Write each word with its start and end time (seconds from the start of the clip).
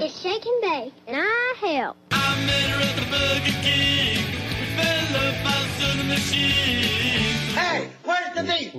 It's 0.00 0.20
Shake 0.20 0.46
and 0.46 0.62
Bake, 0.62 0.94
and 1.08 1.16
I 1.18 1.54
help. 1.58 1.96
I 2.12 2.46
met 2.46 2.70
her 2.70 2.80
at 2.80 2.94
the 2.94 3.02
Burger 3.10 3.58
King. 3.62 4.24
We 4.60 4.66
fell 4.76 5.16
about 5.40 5.66
to 5.80 5.98
the 5.98 6.04
machine. 6.04 7.34
Hey, 7.56 7.88
where's 8.04 8.32
the 8.36 8.44
meat? 8.44 8.74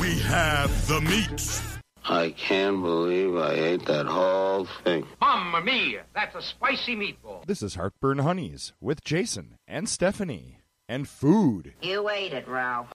We 0.00 0.18
have 0.22 0.88
the 0.88 1.00
meat. 1.02 1.62
I 2.04 2.30
can't 2.30 2.82
believe 2.82 3.36
I 3.36 3.52
ate 3.52 3.86
that 3.86 4.06
whole 4.06 4.66
thing. 4.82 5.06
Mamma 5.20 5.60
mia, 5.60 6.02
that's 6.16 6.34
a 6.34 6.42
spicy 6.42 6.96
meatball. 6.96 7.46
This 7.46 7.62
is 7.62 7.76
Heartburn 7.76 8.18
Honeys 8.18 8.72
with 8.80 9.04
Jason 9.04 9.58
and 9.68 9.88
Stephanie 9.88 10.62
and 10.88 11.06
food. 11.06 11.74
You 11.80 12.08
ate 12.08 12.32
it, 12.32 12.48
Ralph. 12.48 12.92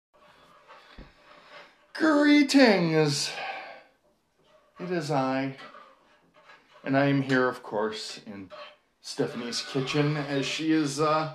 Greetings! 1.92 3.30
It 4.80 4.90
is 4.90 5.10
I. 5.10 5.54
And 6.84 6.96
I 6.96 7.06
am 7.06 7.22
here, 7.22 7.48
of 7.48 7.62
course, 7.62 8.20
in 8.26 8.50
Stephanie's 9.00 9.62
kitchen 9.62 10.16
as 10.16 10.46
she 10.46 10.72
is 10.72 11.00
uh, 11.00 11.34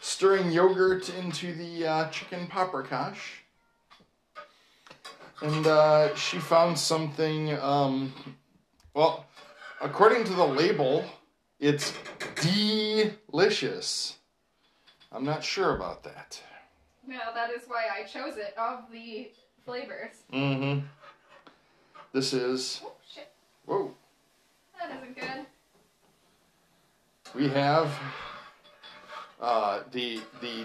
stirring 0.00 0.50
yogurt 0.50 1.08
into 1.08 1.54
the 1.54 1.86
uh, 1.86 2.08
chicken 2.10 2.46
paprikash. 2.46 3.40
And 5.42 5.66
uh, 5.66 6.14
she 6.14 6.38
found 6.38 6.78
something, 6.78 7.58
um, 7.60 8.12
well, 8.94 9.26
according 9.80 10.24
to 10.24 10.32
the 10.32 10.46
label, 10.46 11.04
it's 11.58 11.92
delicious. 13.30 14.16
I'm 15.12 15.24
not 15.24 15.44
sure 15.44 15.74
about 15.76 16.04
that. 16.04 16.40
No, 17.06 17.18
that 17.34 17.50
is 17.50 17.62
why 17.66 17.84
I 17.94 18.04
chose 18.04 18.36
it 18.36 18.54
of 18.56 18.90
the 18.90 19.30
flavors. 19.64 20.16
Mm 20.32 20.58
hmm. 20.80 20.86
This 22.12 22.32
is. 22.32 22.80
Oh, 22.84 22.92
shit. 23.12 23.32
Whoa. 23.66 23.94
That 24.86 24.98
isn't 25.02 25.18
good. 25.18 25.46
we 27.34 27.48
have 27.48 27.90
uh, 29.40 29.80
the 29.92 30.20
the 30.42 30.64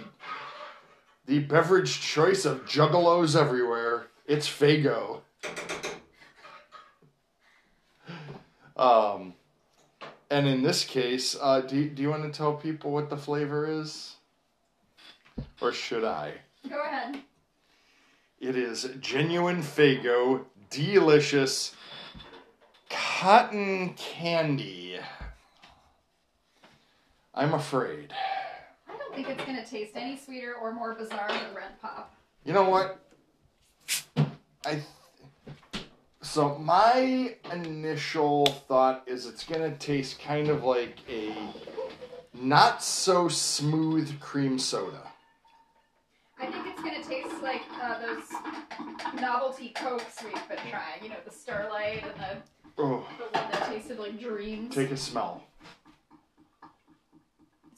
the 1.26 1.40
beverage 1.40 2.02
choice 2.02 2.44
of 2.44 2.66
juggalos 2.66 3.40
everywhere. 3.40 4.08
It's 4.28 4.48
Faygo. 4.48 5.22
Um, 8.76 9.36
and 10.30 10.48
in 10.48 10.64
this 10.64 10.84
case, 10.84 11.38
uh, 11.40 11.62
do 11.62 11.90
do 11.90 12.02
you 12.02 12.10
want 12.10 12.24
to 12.24 12.38
tell 12.38 12.54
people 12.54 12.92
what 12.92 13.10
the 13.10 13.18
flavor 13.18 13.66
is, 13.70 14.16
or 15.62 15.72
should 15.72 16.04
I? 16.04 16.34
Go 16.70 16.82
ahead. 16.82 17.22
It 18.42 18.58
is 18.58 18.90
genuine 19.00 19.62
Faygo, 19.62 20.44
delicious 20.70 21.74
cotton 22.90 23.94
candy. 23.96 25.00
I'm 27.34 27.54
afraid. 27.54 28.14
I 28.88 28.98
don't 28.98 29.16
think 29.16 29.30
it's 29.30 29.44
gonna 29.46 29.66
taste 29.66 29.94
any 29.96 30.18
sweeter 30.18 30.56
or 30.56 30.74
more 30.74 30.96
bizarre 30.96 31.28
than 31.28 31.54
Red 31.56 31.80
Pop. 31.82 32.14
You 32.44 32.54
know 32.54 32.70
what? 32.70 33.00
I 34.66 34.82
so 36.22 36.58
my 36.58 37.36
initial 37.52 38.46
thought 38.46 39.04
is 39.08 39.26
it's 39.26 39.44
gonna 39.44 39.76
taste 39.78 40.20
kind 40.20 40.50
of 40.50 40.64
like 40.64 40.98
a 41.10 41.34
not 42.34 42.84
so 42.84 43.28
smooth 43.28 44.20
cream 44.20 44.60
soda. 44.60 45.02
I 46.40 46.48
think 46.52 46.68
it's 46.68 46.82
gonna 46.82 47.04
taste 47.04 47.42
like 47.42 47.62
uh, 47.82 48.00
those 48.00 49.20
novelty 49.20 49.70
cokes 49.70 50.24
we've 50.24 50.34
been 50.48 50.58
trying. 50.70 51.04
You 51.04 51.10
know, 51.10 51.16
the 51.26 51.32
Starlight 51.32 52.04
and 52.04 52.14
the, 52.20 52.59
Oh, 52.82 53.06
the 53.18 53.24
one 53.38 53.52
that 53.52 53.70
tasted 53.70 54.00
like 54.00 54.18
dreams. 54.18 54.74
take 54.74 54.92
a 54.92 54.98
smell. 54.98 55.44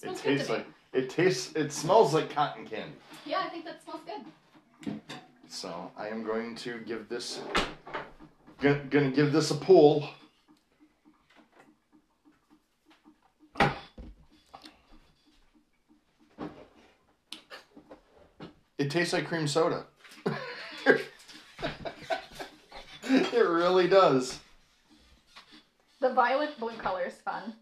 It 0.04 0.10
It 0.12 0.18
tastes 0.18 0.48
like 0.48 0.68
it 0.94 1.10
tastes. 1.10 1.56
It 1.56 1.72
smells 1.72 2.14
like 2.14 2.30
cotton 2.30 2.68
candy. 2.68 2.94
Yeah, 3.26 3.40
I 3.40 3.50
think 3.50 3.66
that 3.66 3.84
smells 3.84 4.02
good. 4.06 5.02
So 5.50 5.92
I 5.98 6.08
am 6.10 6.24
going 6.24 6.56
to 6.58 6.82
give 6.82 7.10
this. 7.10 7.42
Gonna, 8.60 8.84
gonna 8.92 9.10
give 9.10 9.34
this 9.34 9.50
a 9.50 9.56
pull. 9.56 10.08
It 18.78 18.92
tastes 18.92 19.14
like 19.14 19.26
cream 19.26 19.48
soda. 19.48 19.86
it 23.04 23.48
really 23.48 23.88
does. 23.88 24.40
The 26.02 26.14
violet 26.14 26.60
blue 26.60 26.76
color 26.78 27.06
is 27.06 27.14
fun. 27.14 27.54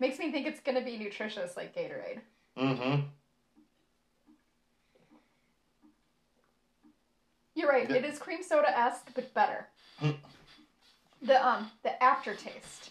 Makes 0.00 0.18
me 0.18 0.32
think 0.32 0.46
it's 0.46 0.60
gonna 0.60 0.82
be 0.84 0.96
nutritious 0.96 1.56
like 1.56 1.74
Gatorade. 1.76 2.20
Mm-hmm. 2.58 3.02
You're 7.54 7.68
right. 7.68 7.88
It 7.88 8.04
is 8.04 8.18
cream 8.18 8.42
soda 8.42 8.76
esque, 8.76 9.10
but 9.14 9.32
better. 9.34 9.66
the 11.22 11.46
um 11.46 11.70
the 11.82 12.02
aftertaste 12.02 12.90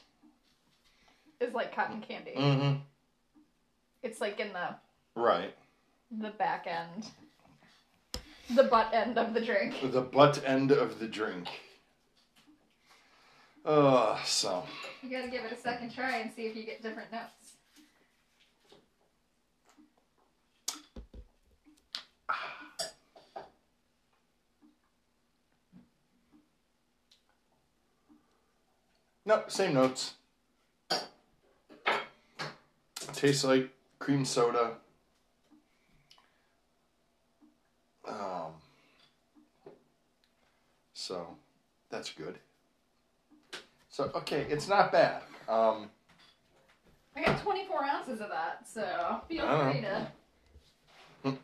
is 1.41 1.53
like 1.53 1.75
cotton 1.75 2.01
candy. 2.01 2.31
Mm-hmm. 2.37 2.79
It's 4.03 4.21
like 4.21 4.39
in 4.39 4.53
the 4.53 4.75
Right. 5.15 5.53
the 6.11 6.29
back 6.31 6.65
end, 6.67 7.07
the 8.55 8.63
butt 8.63 8.93
end 8.93 9.17
of 9.17 9.33
the 9.33 9.41
drink. 9.41 9.75
The 9.91 10.01
butt 10.01 10.41
end 10.45 10.71
of 10.71 10.99
the 10.99 11.07
drink. 11.07 11.47
Uh, 13.65 14.21
so. 14.23 14.63
You 15.01 15.09
gotta 15.09 15.29
give 15.29 15.45
it 15.45 15.51
a 15.51 15.57
second 15.57 15.93
try 15.93 16.17
and 16.17 16.31
see 16.33 16.43
if 16.43 16.55
you 16.55 16.63
get 16.63 16.81
different 16.81 17.11
notes. 17.11 17.43
Nope, 29.25 29.49
same 29.49 29.73
notes. 29.73 30.15
Tastes 33.13 33.45
like 33.45 33.69
cream 33.97 34.25
soda. 34.25 34.73
Um, 38.05 38.51
so 40.93 41.37
that's 41.89 42.09
good. 42.09 42.37
So 43.93 44.09
okay, 44.15 44.47
it's 44.49 44.67
not 44.67 44.91
bad. 44.91 45.21
Um, 45.47 45.87
I 47.15 47.23
got 47.23 47.39
24 47.43 47.83
ounces 47.85 48.21
of 48.21 48.29
that, 48.29 48.67
so 48.67 49.21
feel 49.29 49.45
free 49.71 49.81
to 49.81 50.07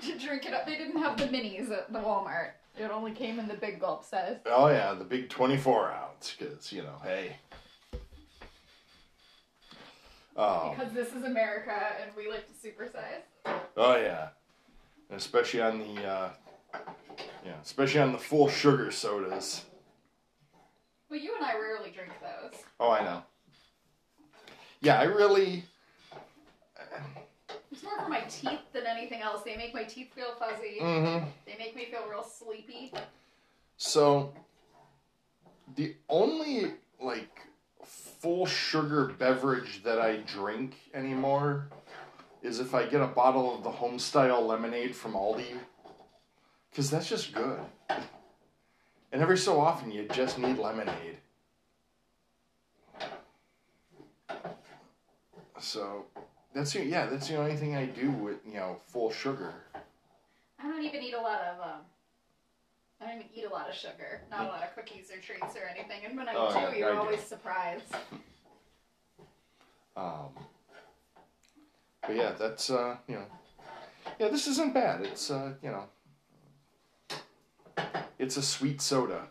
to 0.00 0.18
drink 0.24 0.46
it 0.46 0.54
up. 0.54 0.64
They 0.64 0.76
didn't 0.76 1.02
have 1.02 1.18
the 1.18 1.24
minis 1.24 1.72
at 1.72 1.92
the 1.92 1.98
Walmart. 1.98 2.50
It 2.78 2.88
only 2.92 3.10
came 3.10 3.40
in 3.40 3.48
the 3.48 3.54
big 3.54 3.80
gulp 3.80 4.04
size. 4.04 4.36
oh 4.46 4.68
yeah, 4.68 4.94
the 4.94 5.02
big 5.02 5.28
twenty-four 5.28 5.90
ounce, 5.90 6.36
because 6.38 6.72
you 6.72 6.82
know, 6.82 6.94
hey. 7.02 7.34
Um, 10.36 10.70
Because 10.70 10.92
this 10.92 11.12
is 11.12 11.24
America 11.24 11.74
and 12.00 12.12
we 12.16 12.30
like 12.30 12.46
to 12.46 12.54
supersize. 12.68 13.24
Oh 13.76 13.96
yeah, 13.96 14.28
And 15.10 15.18
especially 15.18 15.60
on 15.62 15.80
the 15.80 16.04
uh, 16.06 16.30
yeah, 17.44 17.54
especially 17.60 18.00
on 18.02 18.12
the 18.12 18.18
full 18.18 18.48
sugar 18.48 18.92
sodas. 18.92 19.64
Well, 21.12 21.20
you 21.20 21.34
and 21.36 21.44
I 21.44 21.52
rarely 21.58 21.90
drink 21.90 22.10
those. 22.22 22.58
Oh, 22.80 22.90
I 22.90 23.04
know. 23.04 23.22
Yeah, 24.80 24.98
I 24.98 25.02
really. 25.02 25.62
It's 27.70 27.82
more 27.82 28.00
for 28.02 28.08
my 28.08 28.20
teeth 28.20 28.72
than 28.72 28.86
anything 28.86 29.20
else. 29.20 29.42
They 29.42 29.54
make 29.54 29.74
my 29.74 29.84
teeth 29.84 30.14
feel 30.14 30.34
fuzzy. 30.38 30.78
Mm-hmm. 30.80 31.26
They 31.44 31.58
make 31.58 31.76
me 31.76 31.84
feel 31.90 32.08
real 32.08 32.24
sleepy. 32.24 32.94
So, 33.76 34.32
the 35.76 35.96
only 36.08 36.72
like 36.98 37.42
full 37.84 38.46
sugar 38.46 39.12
beverage 39.18 39.82
that 39.84 40.00
I 40.00 40.16
drink 40.16 40.76
anymore 40.94 41.68
is 42.40 42.58
if 42.58 42.74
I 42.74 42.86
get 42.86 43.02
a 43.02 43.06
bottle 43.06 43.54
of 43.54 43.62
the 43.62 43.70
homestyle 43.70 44.46
lemonade 44.46 44.96
from 44.96 45.12
Aldi, 45.12 45.58
because 46.70 46.90
that's 46.90 47.10
just 47.10 47.34
good. 47.34 47.60
And 49.12 49.20
every 49.20 49.36
so 49.36 49.60
often, 49.60 49.90
you 49.90 50.08
just 50.12 50.38
need 50.38 50.58
lemonade. 50.58 51.18
So, 55.60 56.06
that's 56.54 56.72
the, 56.72 56.84
yeah, 56.84 57.06
that's 57.06 57.28
the 57.28 57.36
only 57.36 57.56
thing 57.56 57.76
I 57.76 57.84
do 57.86 58.10
with 58.10 58.38
you 58.46 58.54
know 58.54 58.78
full 58.86 59.12
sugar. 59.12 59.54
I 60.58 60.64
don't 60.64 60.82
even 60.82 61.02
eat 61.02 61.14
a 61.14 61.20
lot 61.20 61.40
of 61.42 61.60
um. 61.60 61.80
I 63.00 63.06
don't 63.06 63.14
even 63.16 63.26
eat 63.34 63.44
a 63.44 63.48
lot 63.52 63.68
of 63.68 63.74
sugar. 63.74 64.22
Not 64.30 64.42
a 64.42 64.48
lot 64.48 64.62
of 64.62 64.74
cookies 64.76 65.10
or 65.10 65.20
treats 65.20 65.56
or 65.56 65.68
anything. 65.68 66.02
And 66.06 66.16
when 66.16 66.28
I 66.28 66.32
Oh, 66.36 66.52
do, 66.52 66.60
yeah, 66.60 66.76
you're 66.76 66.90
I 66.90 66.94
do. 66.94 66.98
always 67.00 67.20
surprised. 67.20 67.92
Um, 69.96 70.28
but 72.02 72.14
yeah, 72.16 72.32
that's 72.38 72.70
uh, 72.70 72.96
you 73.08 73.16
know, 73.16 73.24
yeah, 74.20 74.28
this 74.28 74.46
isn't 74.46 74.72
bad. 74.72 75.02
It's 75.04 75.30
uh, 75.30 75.54
you 75.62 75.70
know, 75.70 75.84
it's 78.22 78.36
a 78.36 78.42
sweet 78.42 78.80
soda. 78.80 79.22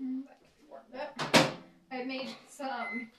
Mm, 0.00 0.22
that 0.24 0.38
could 0.38 0.54
be 0.56 0.68
warmed 0.70 0.94
up. 0.94 2.06
made 2.06 2.28
some 2.48 3.10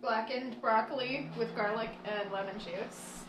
blackened 0.00 0.60
broccoli 0.60 1.28
with 1.36 1.54
garlic 1.56 1.90
and 2.04 2.30
lemon 2.30 2.54
juice. 2.60 3.24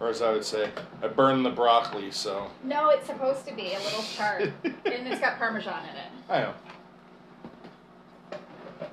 Or 0.00 0.08
as 0.08 0.22
I 0.22 0.32
would 0.32 0.44
say, 0.46 0.70
I 1.02 1.08
burned 1.08 1.44
the 1.44 1.50
broccoli, 1.50 2.10
so 2.10 2.50
No, 2.64 2.88
it's 2.88 3.06
supposed 3.06 3.46
to 3.48 3.54
be 3.54 3.74
a 3.74 3.78
little 3.78 4.02
charred, 4.02 4.54
and 4.64 4.74
it's 5.08 5.20
got 5.20 5.36
parmesan 5.36 5.84
in 5.90 5.96
it. 5.96 6.10
I 6.30 6.40
know. 6.40 6.54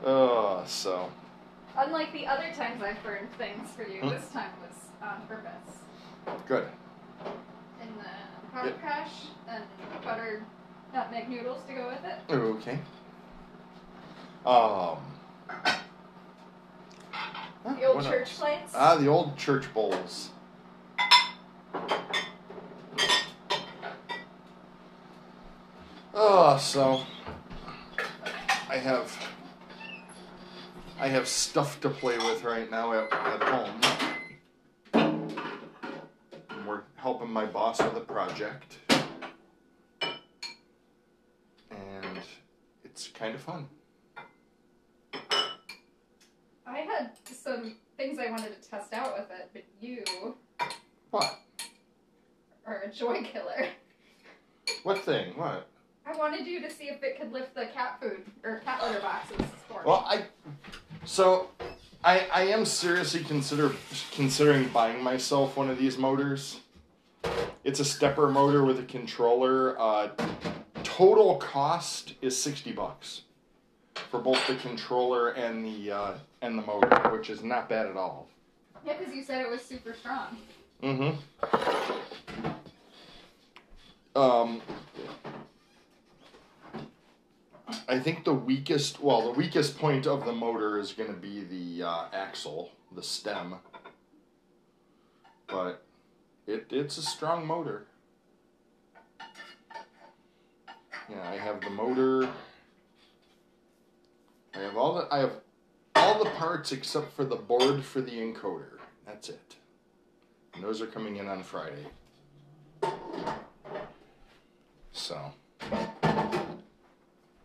Oh, 0.05 0.63
so 0.67 1.09
Unlike 1.77 2.11
the 2.11 2.27
other 2.27 2.51
times 2.55 2.83
I've 2.83 3.01
burned 3.03 3.31
things 3.37 3.69
for 3.75 3.83
you, 3.87 4.01
this 4.01 4.29
time 4.31 4.51
was 4.61 4.77
on 5.01 5.25
purpose. 5.27 5.82
Good. 6.47 6.67
And 7.81 7.89
the 7.99 8.51
powder 8.51 8.69
Yep. 8.69 8.81
crash 8.81 9.11
and 9.47 9.63
buttered 10.03 10.43
nutmeg 10.93 11.29
noodles 11.29 11.61
to 11.67 11.73
go 11.73 11.87
with 11.87 12.03
it. 12.05 12.33
Okay. 12.33 12.79
Um. 14.45 14.97
The 17.65 17.85
old 17.85 18.03
church 18.03 18.35
plates. 18.35 18.73
Ah, 18.75 18.95
the 18.97 19.07
old 19.07 19.37
church 19.37 19.73
bowls. 19.73 20.31
Oh, 26.13 26.57
so 26.57 27.01
I 28.69 28.77
have 28.77 29.17
I 30.99 31.07
have 31.07 31.27
stuff 31.27 31.79
to 31.81 31.89
play 31.89 32.17
with 32.17 32.43
right 32.43 32.69
now 32.69 32.93
at, 32.93 33.11
at 33.11 33.43
home. 33.43 34.12
Helping 37.03 37.29
my 37.33 37.45
boss 37.45 37.79
with 37.81 37.97
a 37.97 37.99
project. 37.99 38.77
And 41.69 42.21
it's 42.85 43.09
kind 43.09 43.35
of 43.35 43.41
fun. 43.41 43.67
I 46.65 46.77
had 46.77 47.11
some 47.25 47.75
things 47.97 48.19
I 48.19 48.31
wanted 48.31 48.61
to 48.61 48.69
test 48.69 48.93
out 48.93 49.17
with 49.17 49.29
it, 49.37 49.49
but 49.51 49.65
you 49.81 50.37
What? 51.11 51.39
are 52.65 52.83
a 52.83 52.89
joy 52.89 53.21
killer. 53.21 53.67
What 54.83 54.99
thing? 54.99 55.37
What? 55.37 55.67
I 56.05 56.15
wanted 56.15 56.47
you 56.47 56.61
to 56.61 56.71
see 56.71 56.85
if 56.85 57.03
it 57.03 57.19
could 57.19 57.33
lift 57.33 57.53
the 57.53 57.65
cat 57.65 57.99
food 58.01 58.23
or 58.45 58.59
cat 58.59 58.81
litter 58.81 59.01
boxes 59.01 59.45
for 59.67 59.79
me. 59.79 59.87
Well, 59.87 60.05
I 60.07 60.23
so 61.03 61.49
I 62.01 62.27
I 62.33 62.43
am 62.43 62.63
seriously 62.63 63.25
consider 63.25 63.73
considering 64.13 64.69
buying 64.69 65.03
myself 65.03 65.57
one 65.57 65.69
of 65.69 65.77
these 65.77 65.97
motors. 65.97 66.61
It's 67.63 67.79
a 67.79 67.85
stepper 67.85 68.27
motor 68.29 68.63
with 68.65 68.79
a 68.79 68.83
controller. 68.83 69.79
Uh, 69.79 70.09
total 70.83 71.37
cost 71.37 72.15
is 72.21 72.39
sixty 72.39 72.71
bucks 72.73 73.21
for 73.95 74.19
both 74.19 74.45
the 74.47 74.55
controller 74.55 75.29
and 75.29 75.65
the 75.65 75.91
uh, 75.91 76.13
and 76.41 76.57
the 76.57 76.63
motor, 76.63 77.09
which 77.11 77.29
is 77.29 77.43
not 77.43 77.69
bad 77.69 77.85
at 77.85 77.95
all. 77.95 78.27
yeah, 78.85 78.97
because 78.97 79.13
you 79.13 79.23
said 79.23 79.41
it 79.41 79.49
was 79.49 79.63
super 79.63 79.93
strong. 79.93 80.37
Mm-hmm. 80.81 81.17
Um, 84.15 84.61
I 87.87 87.99
think 87.99 88.25
the 88.25 88.33
weakest, 88.33 89.01
well, 89.01 89.21
the 89.21 89.31
weakest 89.31 89.77
point 89.77 90.05
of 90.05 90.25
the 90.25 90.33
motor 90.33 90.77
is 90.77 90.93
going 90.93 91.09
to 91.09 91.19
be 91.19 91.43
the 91.43 91.87
uh, 91.87 92.05
axle, 92.13 92.71
the 92.93 93.01
stem. 93.01 93.55
But 95.47 95.83
it 96.47 96.67
it's 96.71 96.97
a 96.97 97.01
strong 97.01 97.45
motor. 97.45 97.85
Yeah, 101.09 101.29
I 101.29 101.35
have 101.35 101.61
the 101.61 101.69
motor. 101.69 102.29
I 104.55 104.59
have 104.59 104.77
all 104.77 104.95
the 104.95 105.07
I 105.11 105.19
have 105.19 105.33
all 105.95 106.23
the 106.23 106.29
parts 106.31 106.71
except 106.71 107.13
for 107.13 107.25
the 107.25 107.35
board 107.35 107.83
for 107.83 108.01
the 108.01 108.13
encoder. 108.13 108.79
That's 109.05 109.29
it. 109.29 109.55
And 110.53 110.63
those 110.63 110.81
are 110.81 110.87
coming 110.87 111.17
in 111.17 111.27
on 111.27 111.43
Friday. 111.43 111.85
So 114.91 115.33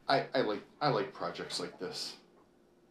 I 0.08 0.24
I 0.34 0.40
like 0.40 0.62
I 0.80 0.88
like 0.88 1.12
projects 1.12 1.60
like 1.60 1.78
this. 1.78 2.16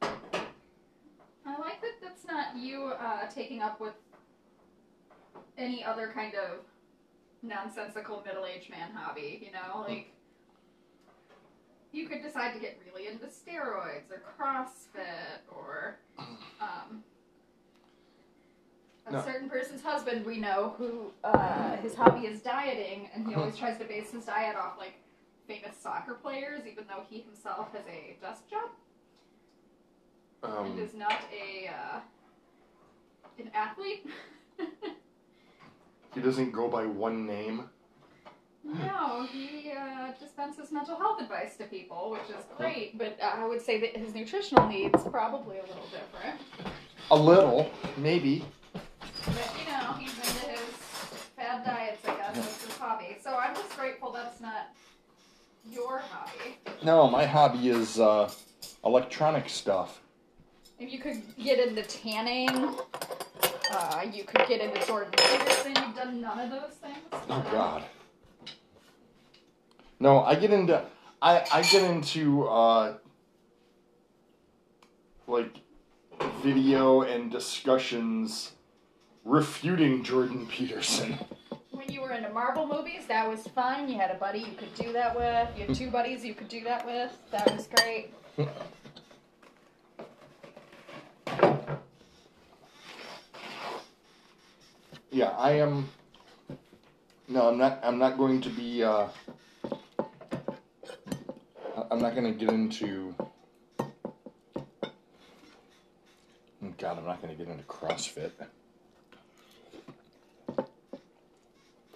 I 0.01 1.57
like 1.60 1.81
that 1.81 2.01
that's 2.01 2.25
not 2.25 2.56
you 2.57 2.92
uh, 3.00 3.27
taking 3.30 3.62
up 3.62 3.80
with 3.80 3.94
any 5.57 5.83
other 5.83 6.12
kind 6.13 6.33
of 6.36 6.59
nonsensical 7.42 8.24
middle-aged 8.25 8.69
man 8.69 8.92
hobby. 8.94 9.42
You 9.45 9.51
know, 9.51 9.86
like 9.88 10.12
you 11.92 12.07
could 12.07 12.21
decide 12.21 12.54
to 12.54 12.59
get 12.59 12.80
really 12.86 13.07
into 13.07 13.25
steroids 13.25 14.12
or 14.12 14.21
CrossFit 14.39 15.42
or 15.51 15.98
um, 16.62 17.04
a 19.07 19.13
No. 19.13 19.21
certain 19.24 19.50
person's 19.50 19.81
husband 19.81 20.25
we 20.25 20.38
know 20.38 20.75
who 20.77 21.12
uh, 21.24 21.77
his 21.77 21.95
hobby 21.95 22.27
is 22.27 22.42
dieting, 22.42 23.10
and 23.13 23.25
he 23.27 23.36
always 23.36 23.56
tries 23.62 23.77
to 23.80 23.86
base 23.86 24.12
his 24.12 24.25
diet 24.25 24.56
off 24.56 24.77
like 24.77 24.95
famous 25.48 25.77
soccer 25.77 26.13
players, 26.15 26.62
even 26.69 26.86
though 26.88 27.03
he 27.10 27.21
himself 27.21 27.71
has 27.71 27.86
a 27.88 28.18
desk 28.21 28.50
job 28.50 28.69
and 30.44 30.53
Um, 30.74 30.80
is 30.80 30.94
not 30.94 31.21
a 31.33 31.68
uh, 31.69 32.00
an 33.39 33.50
athlete. 33.53 34.06
he 36.18 36.24
doesn't 36.24 36.52
go 36.52 36.68
by 36.68 36.86
one 36.86 37.28
name. 37.28 37.69
no, 38.64 39.25
he 39.31 39.72
uh, 39.72 40.12
dispenses 40.19 40.72
mental 40.72 40.98
health 40.98 41.22
advice 41.22 41.56
to 41.58 41.66
people, 41.66 42.10
which 42.12 42.36
is 42.36 42.44
great. 42.58 42.98
But 42.98 43.18
uh, 43.22 43.36
I 43.36 43.46
would 43.46 43.62
say 43.62 43.80
that 43.80 43.96
his 43.96 44.16
nutritional 44.16 44.68
needs 44.68 45.04
probably 45.12 45.58
a 45.60 45.62
little 45.62 45.88
different. 45.92 46.42
A 47.12 47.16
little, 47.16 47.69
maybe. 47.98 48.44
But 48.74 49.54
you 49.60 49.72
know, 49.72 49.94
he's 49.94 50.18
into 50.18 50.50
his 50.50 50.60
fad 51.36 51.64
diets. 51.64 52.04
I 52.08 52.16
guess 52.16 52.36
that's 52.36 52.66
his 52.66 52.78
hobby. 52.78 53.18
So 53.24 53.36
I'm 53.36 53.56
just 53.56 53.78
grateful 53.78 54.12
that's 54.12 54.42
not 54.42 54.70
your 55.72 56.00
hobby. 56.00 56.58
No, 56.84 57.08
my 57.08 57.25
hobby 57.25 57.70
is 57.70 58.00
uh, 58.00 58.30
electronic 58.84 59.50
stuff. 59.50 60.02
If 60.80 60.92
you 60.92 61.00
could 61.00 61.22
get 61.38 61.60
into 61.60 61.84
tanning, 61.84 62.75
uh, 63.72 64.06
you 64.12 64.24
could 64.24 64.48
get 64.48 64.62
into 64.62 64.86
Jordan 64.86 65.12
Peterson. 65.12 65.74
You've 65.75 65.96
done 65.96 66.22
none 66.22 66.40
of 66.40 66.50
those 66.50 66.74
things. 66.81 66.98
Oh 67.30 67.46
God. 67.52 67.84
No, 70.00 70.22
I 70.22 70.36
get 70.36 70.52
into 70.52 70.84
I 71.22 71.46
I 71.52 71.62
get 71.64 71.84
into 71.90 72.48
uh 72.48 72.98
like 75.27 75.56
video 76.41 77.01
and 77.01 77.32
discussions 77.32 78.53
refuting 79.25 80.03
Jordan 80.03 80.46
Peterson. 80.48 81.18
When 81.72 81.91
you 81.91 82.01
were 82.01 82.12
into 82.12 82.30
Marvel 82.30 82.65
movies, 82.65 83.06
that 83.08 83.27
was 83.27 83.48
fun. 83.48 83.89
You 83.89 83.98
had 83.98 84.12
a 84.12 84.15
buddy 84.15 84.39
you 84.39 84.53
could 84.58 84.74
do 84.75 84.94
that 84.94 85.15
with. 85.15 85.50
You 85.58 85.68
had 85.68 85.75
two 85.75 85.91
buddies 85.91 86.24
you 86.24 86.34
could 86.34 86.48
do 86.48 86.63
that 86.63 86.86
with. 86.86 87.12
That 87.32 87.56
was 87.56 87.68
great. 87.68 88.13
Yeah, 95.17 95.33
I 95.36 95.53
am 95.53 95.89
No, 97.27 97.47
I'm 97.50 97.57
not 97.57 97.79
I'm 97.81 97.97
not 97.97 98.19
going 98.19 98.39
to 98.39 98.51
be 98.51 98.83
uh 98.83 99.07
I'm 101.89 101.97
not 101.97 102.13
going 102.13 102.31
to 102.31 102.33
get 102.33 102.53
into 102.53 103.15
Oh, 106.63 106.71
God, 106.77 107.00
I'm 107.00 107.05
not 107.05 107.19
going 107.19 107.36
to 107.36 107.43
get 107.43 107.51
into 107.51 107.63
CrossFit. 107.63 108.29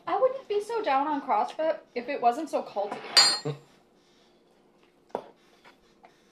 I 0.07 0.19
wouldn't 0.19 0.47
be 0.47 0.59
so 0.63 0.81
down 0.81 1.07
on 1.07 1.21
CrossFit 1.21 1.77
if 1.93 2.09
it 2.09 2.19
wasn't 2.19 2.49
so 2.49 2.63
culty. 2.63 2.97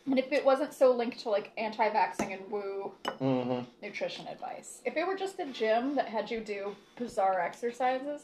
And 0.09 0.17
if 0.19 0.31
it 0.31 0.43
wasn't 0.43 0.73
so 0.73 0.91
linked 0.91 1.19
to 1.19 1.29
like 1.29 1.51
anti-vaxxing 1.57 2.33
and 2.33 2.51
woo 2.51 2.91
Mm-hmm. 3.19 3.65
nutrition 3.83 4.27
advice. 4.27 4.81
If 4.85 4.95
it 4.97 5.05
were 5.05 5.15
just 5.17 5.39
a 5.39 5.45
gym 5.45 5.95
that 5.95 6.07
had 6.07 6.31
you 6.31 6.39
do 6.39 6.75
bizarre 6.97 7.39
exercises, 7.39 8.21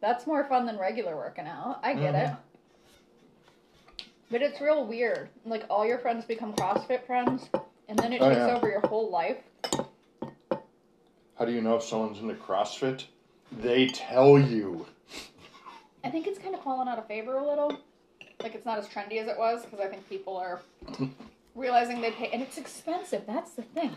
that's 0.00 0.26
more 0.26 0.44
fun 0.44 0.64
than 0.66 0.78
regular 0.78 1.14
working 1.16 1.46
out. 1.46 1.80
I 1.82 1.92
get 1.94 2.14
it. 2.14 2.32
But 4.30 4.42
it's 4.42 4.60
real 4.60 4.86
weird. 4.86 5.28
Like 5.44 5.64
all 5.70 5.86
your 5.86 5.98
friends 5.98 6.24
become 6.24 6.52
CrossFit 6.54 7.06
friends, 7.06 7.48
and 7.88 7.98
then 7.98 8.12
it 8.12 8.20
Oh, 8.22 8.28
takes 8.28 8.38
yeah. 8.38 8.56
over 8.56 8.68
your 8.68 8.80
whole 8.86 9.10
life. 9.10 9.38
How 11.38 11.44
do 11.44 11.52
you 11.52 11.60
know 11.60 11.76
if 11.76 11.82
someone's 11.82 12.18
into 12.18 12.34
CrossFit? 12.34 13.04
They 13.60 13.86
tell 13.88 14.38
you. 14.38 14.86
I 16.04 16.10
think 16.10 16.26
it's 16.26 16.38
kind 16.38 16.54
of 16.54 16.62
fallen 16.62 16.88
out 16.88 16.98
of 16.98 17.06
favor 17.06 17.36
a 17.38 17.46
little. 17.46 17.78
Like 18.42 18.54
it's 18.54 18.64
not 18.66 18.78
as 18.78 18.86
trendy 18.88 19.18
as 19.20 19.28
it 19.28 19.38
was 19.38 19.64
because 19.64 19.80
I 19.80 19.88
think 19.88 20.08
people 20.08 20.36
are 20.36 20.60
realizing 21.58 22.00
they 22.00 22.12
pay, 22.12 22.30
and 22.32 22.42
it's 22.42 22.56
expensive. 22.58 23.24
That's 23.26 23.52
the 23.52 23.62
thing. 23.62 23.96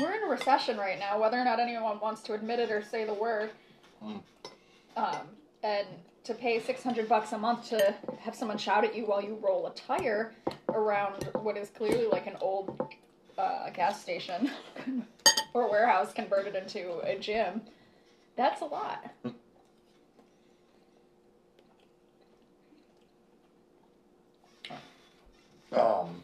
We're 0.00 0.12
in 0.12 0.22
a 0.24 0.28
recession 0.28 0.76
right 0.76 0.98
now, 0.98 1.20
whether 1.20 1.38
or 1.38 1.44
not 1.44 1.58
anyone 1.60 2.00
wants 2.00 2.22
to 2.22 2.34
admit 2.34 2.58
it 2.60 2.70
or 2.70 2.82
say 2.82 3.04
the 3.04 3.14
word. 3.14 3.50
Mm. 4.02 4.22
Um, 4.96 5.26
and 5.62 5.86
to 6.24 6.34
pay 6.34 6.60
600 6.60 7.08
bucks 7.08 7.32
a 7.32 7.38
month 7.38 7.68
to 7.70 7.94
have 8.20 8.34
someone 8.34 8.58
shout 8.58 8.84
at 8.84 8.96
you 8.96 9.04
while 9.06 9.22
you 9.22 9.38
roll 9.40 9.66
a 9.66 9.74
tire 9.74 10.34
around 10.70 11.28
what 11.34 11.56
is 11.56 11.70
clearly 11.70 12.06
like 12.06 12.26
an 12.26 12.36
old 12.40 12.94
uh, 13.38 13.70
gas 13.70 14.00
station 14.00 14.50
or 15.54 15.70
warehouse 15.70 16.12
converted 16.12 16.56
into 16.56 16.98
a 17.00 17.16
gym. 17.18 17.62
That's 18.36 18.60
a 18.60 18.64
lot. 18.64 19.14
Um, 25.72 26.22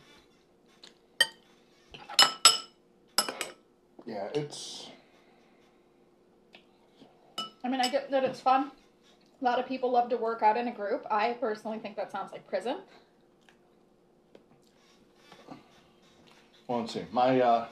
yeah, 4.07 4.22
it's 4.35 4.89
I 7.65 7.69
mean, 7.69 7.81
I 7.81 7.89
get 7.89 8.11
that 8.11 8.25
it's 8.25 8.41
fun. 8.41 8.71
A 9.41 9.45
lot 9.45 9.59
of 9.59 9.67
people 9.67 9.91
love 9.91 10.09
to 10.11 10.17
work 10.17 10.43
out 10.43 10.57
in 10.57 10.69
a 10.69 10.73
group. 10.73 11.07
I 11.11 11.33
personally 11.35 11.79
think 11.79 11.97
that 11.97 12.11
sounds 12.11 12.33
like 12.33 12.47
prison. 12.47 12.79
well, 16.73 16.81
let's 16.81 16.95
see. 16.95 17.05
My 17.13 17.41
uh, 17.41 17.67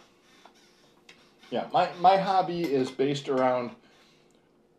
yeah, 1.51 1.67
my 1.73 1.91
my 2.01 2.17
hobby 2.19 2.63
is 2.63 2.91
based 2.91 3.29
around 3.29 3.71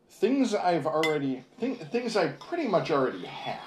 things 0.10 0.54
I've 0.54 0.86
already 0.86 1.44
thing, 1.60 1.76
things 1.76 2.16
I 2.16 2.28
pretty 2.28 2.68
much 2.68 2.92
already 2.92 3.26
had. 3.26 3.58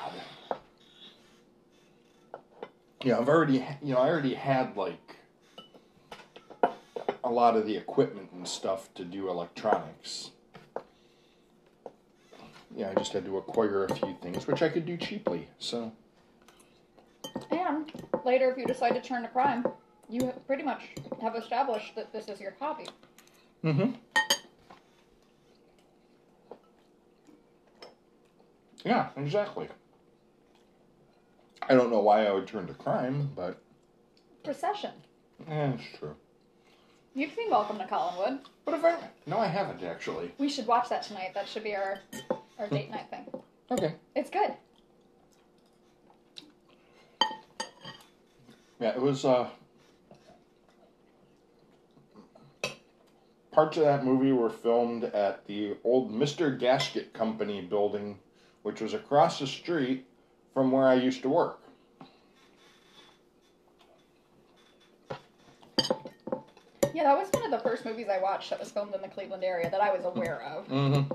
Yeah, 3.02 3.18
I've 3.18 3.28
already 3.28 3.64
you 3.82 3.94
know 3.94 4.00
I 4.00 4.08
already 4.08 4.34
had 4.34 4.76
like 4.76 5.03
a 7.24 7.30
lot 7.30 7.56
of 7.56 7.66
the 7.66 7.76
equipment 7.76 8.30
and 8.32 8.46
stuff 8.46 8.92
to 8.94 9.04
do 9.04 9.30
electronics. 9.30 10.30
Yeah, 12.76 12.90
I 12.90 12.94
just 12.94 13.12
had 13.12 13.24
to 13.24 13.38
acquire 13.38 13.84
a 13.84 13.94
few 13.94 14.14
things 14.20 14.46
which 14.46 14.62
I 14.62 14.68
could 14.68 14.84
do 14.84 14.96
cheaply. 14.96 15.48
So 15.58 15.92
And 17.50 17.90
later, 18.24 18.50
if 18.50 18.58
you 18.58 18.66
decide 18.66 18.94
to 18.94 19.00
turn 19.00 19.22
to 19.22 19.28
crime, 19.28 19.64
you 20.08 20.32
pretty 20.46 20.62
much 20.62 20.82
have 21.22 21.34
established 21.34 21.94
that 21.96 22.12
this 22.12 22.28
is 22.28 22.40
your 22.40 22.54
hobby. 22.60 22.86
Mm-hmm. 23.64 23.92
Yeah, 28.84 29.08
exactly. 29.16 29.68
I 31.62 31.74
don't 31.74 31.90
know 31.90 32.00
why 32.00 32.26
I 32.26 32.32
would 32.32 32.46
turn 32.46 32.66
to 32.66 32.74
crime, 32.74 33.30
but 33.34 33.62
Procession. 34.42 34.90
Yeah, 35.48 35.72
it's 35.72 35.98
true. 35.98 36.14
You've 37.16 37.32
seen 37.32 37.48
Welcome 37.48 37.78
to 37.78 37.84
Collinwood. 37.84 38.40
But 38.64 38.74
if 38.74 38.84
I 38.84 38.96
no, 39.26 39.38
I 39.38 39.46
haven't 39.46 39.84
actually. 39.84 40.32
We 40.38 40.48
should 40.48 40.66
watch 40.66 40.88
that 40.88 41.02
tonight. 41.04 41.30
That 41.34 41.46
should 41.46 41.62
be 41.62 41.76
our 41.76 42.00
our 42.58 42.66
date 42.68 42.90
night 42.90 43.08
thing. 43.10 43.26
Okay. 43.70 43.94
It's 44.14 44.28
good. 44.28 44.52
Yeah, 48.78 48.90
it 48.90 49.00
was. 49.00 49.24
uh 49.24 49.48
Parts 53.52 53.78
of 53.78 53.84
that 53.84 54.04
movie 54.04 54.32
were 54.32 54.50
filmed 54.50 55.04
at 55.04 55.46
the 55.46 55.76
old 55.82 56.12
Mr. 56.12 56.56
Gasket 56.58 57.14
Company 57.14 57.62
building, 57.62 58.18
which 58.62 58.82
was 58.82 58.92
across 58.92 59.38
the 59.38 59.46
street 59.46 60.06
from 60.52 60.70
where 60.70 60.86
I 60.86 60.94
used 60.94 61.22
to 61.22 61.30
work. 61.30 61.63
Yeah, 67.04 67.14
that 67.16 67.18
was 67.20 67.28
one 67.34 67.44
of 67.44 67.50
the 67.50 67.58
first 67.58 67.84
movies 67.84 68.06
I 68.10 68.16
watched 68.18 68.48
that 68.48 68.58
was 68.58 68.70
filmed 68.70 68.94
in 68.94 69.02
the 69.02 69.08
Cleveland 69.08 69.44
area 69.44 69.68
that 69.68 69.82
I 69.82 69.94
was 69.94 70.06
aware 70.06 70.40
of. 70.42 70.66
Mm-hmm. 70.68 71.12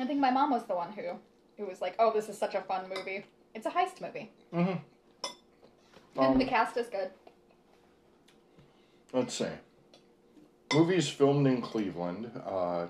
I 0.00 0.04
think 0.04 0.20
my 0.20 0.30
mom 0.30 0.52
was 0.52 0.64
the 0.66 0.76
one 0.76 0.92
who 0.92 1.18
who 1.56 1.66
was 1.66 1.80
like, 1.80 1.96
"Oh, 1.98 2.12
this 2.12 2.28
is 2.28 2.38
such 2.38 2.54
a 2.54 2.60
fun 2.60 2.88
movie. 2.88 3.24
It's 3.56 3.66
a 3.66 3.70
heist 3.70 4.00
movie, 4.00 4.30
Mm-hmm. 4.54 6.20
and 6.22 6.40
the 6.40 6.44
cast 6.44 6.76
is 6.76 6.86
good." 6.86 7.10
let's 9.12 9.34
see. 9.34 9.48
Movies 10.72 11.08
filmed 11.08 11.48
in 11.48 11.60
Cleveland. 11.60 12.30
Uh, 12.46 12.86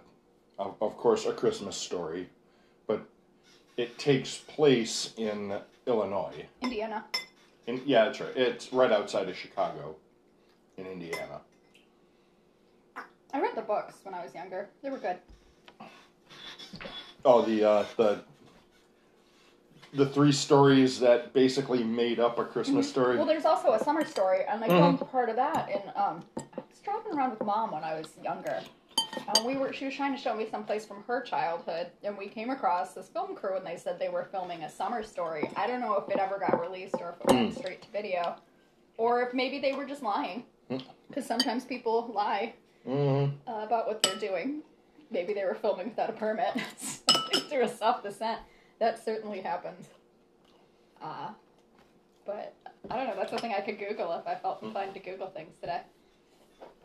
of, 0.58 0.74
of 0.82 0.94
course, 0.98 1.24
A 1.24 1.32
Christmas 1.32 1.74
Story, 1.74 2.28
but 2.86 3.00
it 3.78 3.98
takes 3.98 4.36
place 4.36 5.14
in 5.16 5.58
Illinois. 5.86 6.44
Indiana. 6.60 7.06
In, 7.66 7.82
yeah, 7.84 8.06
that's 8.06 8.20
right. 8.20 8.36
It's 8.36 8.72
right 8.72 8.90
outside 8.90 9.28
of 9.28 9.36
Chicago, 9.36 9.96
in 10.76 10.86
Indiana. 10.86 11.40
I 13.32 13.40
read 13.40 13.54
the 13.54 13.62
books 13.62 13.94
when 14.02 14.14
I 14.14 14.24
was 14.24 14.34
younger. 14.34 14.68
They 14.82 14.90
were 14.90 14.98
good. 14.98 15.18
Oh, 17.24 17.42
the 17.42 17.64
uh, 17.68 17.84
the 17.96 18.24
the 19.92 20.06
three 20.06 20.32
stories 20.32 21.00
that 21.00 21.32
basically 21.32 21.82
made 21.84 22.18
up 22.20 22.38
a 22.38 22.44
Christmas 22.44 22.88
story. 22.88 23.16
Well, 23.16 23.26
there's 23.26 23.44
also 23.44 23.72
a 23.72 23.78
summer 23.82 24.04
story, 24.04 24.40
and 24.48 24.64
I 24.64 24.68
filmed 24.68 25.00
part 25.10 25.28
of 25.28 25.36
that. 25.36 25.68
And 25.68 25.82
um, 25.96 26.24
I 26.38 26.60
was 26.68 26.78
driving 26.82 27.12
around 27.12 27.30
with 27.30 27.44
mom 27.44 27.72
when 27.72 27.84
I 27.84 27.98
was 27.98 28.08
younger. 28.22 28.60
And 29.36 29.46
we 29.46 29.56
were, 29.56 29.72
she 29.72 29.84
was 29.84 29.94
trying 29.94 30.14
to 30.14 30.20
show 30.20 30.34
me 30.34 30.46
someplace 30.50 30.84
from 30.86 31.02
her 31.06 31.20
childhood, 31.22 31.88
and 32.02 32.16
we 32.18 32.26
came 32.28 32.50
across 32.50 32.94
this 32.94 33.08
film 33.08 33.34
crew, 33.34 33.56
and 33.56 33.66
they 33.66 33.76
said 33.76 33.98
they 33.98 34.08
were 34.08 34.24
filming 34.30 34.64
a 34.64 34.70
summer 34.70 35.02
story. 35.02 35.48
I 35.56 35.66
don't 35.66 35.80
know 35.80 35.94
if 35.96 36.08
it 36.10 36.18
ever 36.18 36.38
got 36.38 36.60
released 36.60 36.94
or 37.00 37.14
if 37.18 37.20
it 37.28 37.34
went 37.34 37.56
straight 37.56 37.82
to 37.82 37.90
video, 37.90 38.36
or 38.96 39.22
if 39.22 39.32
maybe 39.34 39.58
they 39.60 39.72
were 39.72 39.84
just 39.84 40.02
lying, 40.02 40.44
because 41.08 41.26
sometimes 41.26 41.64
people 41.64 42.10
lie 42.14 42.54
Mhm. 42.86 43.32
uh, 43.46 43.52
about 43.62 43.86
what 43.86 44.02
they're 44.02 44.16
doing. 44.16 44.62
Maybe 45.10 45.34
they 45.34 45.44
were 45.44 45.54
filming 45.54 45.88
without 45.90 46.10
a 46.10 46.12
permit 46.14 46.54
through 47.48 47.62
a 47.62 47.68
soft 47.68 48.04
descent. 48.04 48.40
That 48.78 48.98
certainly 49.04 49.40
happens. 49.40 49.86
Uh, 51.02 51.30
but 52.24 52.54
I 52.90 52.96
don't 52.96 53.06
know. 53.08 53.16
That's 53.16 53.30
something 53.30 53.52
I 53.52 53.60
could 53.60 53.78
Google 53.78 54.12
if 54.12 54.26
I 54.26 54.34
felt 54.34 54.62
inclined 54.62 54.94
to 54.94 55.00
Google 55.00 55.28
things 55.28 55.56
today. 55.60 55.82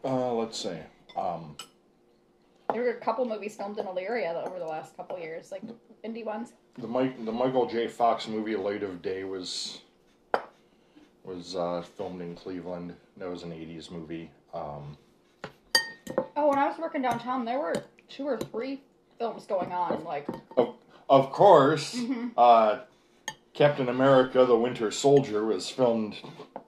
Uh, 0.03 0.33
let's 0.33 0.57
see. 0.57 0.77
Um, 1.15 1.55
There 2.75 2.83
were 2.83 2.89
a 2.89 2.95
couple 2.99 3.23
movies 3.23 3.55
filmed 3.55 3.77
in 3.79 3.85
Elyria 3.85 4.45
over 4.45 4.59
the 4.59 4.65
last 4.65 4.97
couple 4.97 5.17
years, 5.17 5.49
like 5.49 5.61
indie 6.03 6.25
ones. 6.25 6.51
the 6.77 6.85
Mike 6.85 7.23
the 7.23 7.31
Michael 7.31 7.67
J. 7.67 7.87
Fox 7.87 8.27
movie 8.27 8.57
Light 8.57 8.83
of 8.83 9.01
Day 9.01 9.23
was 9.23 9.79
was 11.23 11.55
uh, 11.55 11.83
filmed 11.95 12.19
in 12.21 12.35
Cleveland. 12.35 12.93
That 13.15 13.29
was 13.29 13.43
an 13.43 13.51
'80s 13.51 13.89
movie. 13.89 14.29
Um, 14.53 14.97
Oh, 16.35 16.49
when 16.49 16.59
I 16.59 16.67
was 16.67 16.77
working 16.77 17.01
downtown, 17.01 17.45
there 17.45 17.59
were 17.59 17.75
two 18.09 18.25
or 18.25 18.37
three 18.37 18.81
films 19.17 19.45
going 19.45 19.71
on. 19.71 20.03
Like, 20.03 20.27
of, 20.57 20.75
of 21.09 21.31
course, 21.31 21.97
uh, 22.37 22.79
Captain 23.53 23.87
America: 23.87 24.45
The 24.45 24.57
Winter 24.57 24.91
Soldier 24.91 25.45
was 25.45 25.69
filmed. 25.69 26.15
oh, 26.57 26.61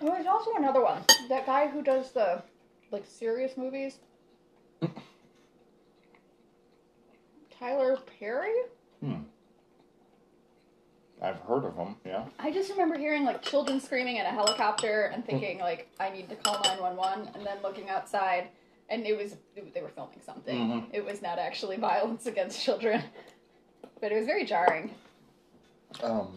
there's 0.00 0.26
also 0.26 0.52
another 0.54 0.82
one. 0.84 1.02
That 1.28 1.46
guy 1.46 1.66
who 1.66 1.82
does 1.82 2.12
the 2.12 2.44
like 2.92 3.04
serious 3.04 3.56
movies. 3.56 3.98
Tyler 7.58 7.98
Perry. 8.18 8.54
Hmm. 9.00 9.14
I've 11.20 11.40
heard 11.40 11.64
of 11.64 11.74
him. 11.76 11.96
Yeah. 12.06 12.24
I 12.38 12.52
just 12.52 12.70
remember 12.70 12.96
hearing 12.96 13.24
like 13.24 13.42
children 13.42 13.80
screaming 13.80 14.16
in 14.18 14.26
a 14.26 14.30
helicopter 14.30 15.10
and 15.12 15.24
thinking 15.26 15.58
like 15.58 15.88
I 15.98 16.10
need 16.10 16.28
to 16.28 16.36
call 16.36 16.60
nine 16.64 16.80
one 16.80 16.96
one, 16.96 17.28
and 17.34 17.44
then 17.44 17.56
looking 17.62 17.88
outside, 17.88 18.48
and 18.88 19.04
it 19.04 19.16
was 19.16 19.36
they 19.74 19.82
were 19.82 19.88
filming 19.88 20.20
something. 20.24 20.56
Mhm. 20.56 20.84
It 20.92 21.04
was 21.04 21.20
not 21.20 21.38
actually 21.40 21.76
violence 21.76 22.26
against 22.26 22.62
children, 22.62 23.02
but 24.00 24.12
it 24.12 24.16
was 24.16 24.26
very 24.26 24.44
jarring. 24.44 24.94
Um, 26.02 26.36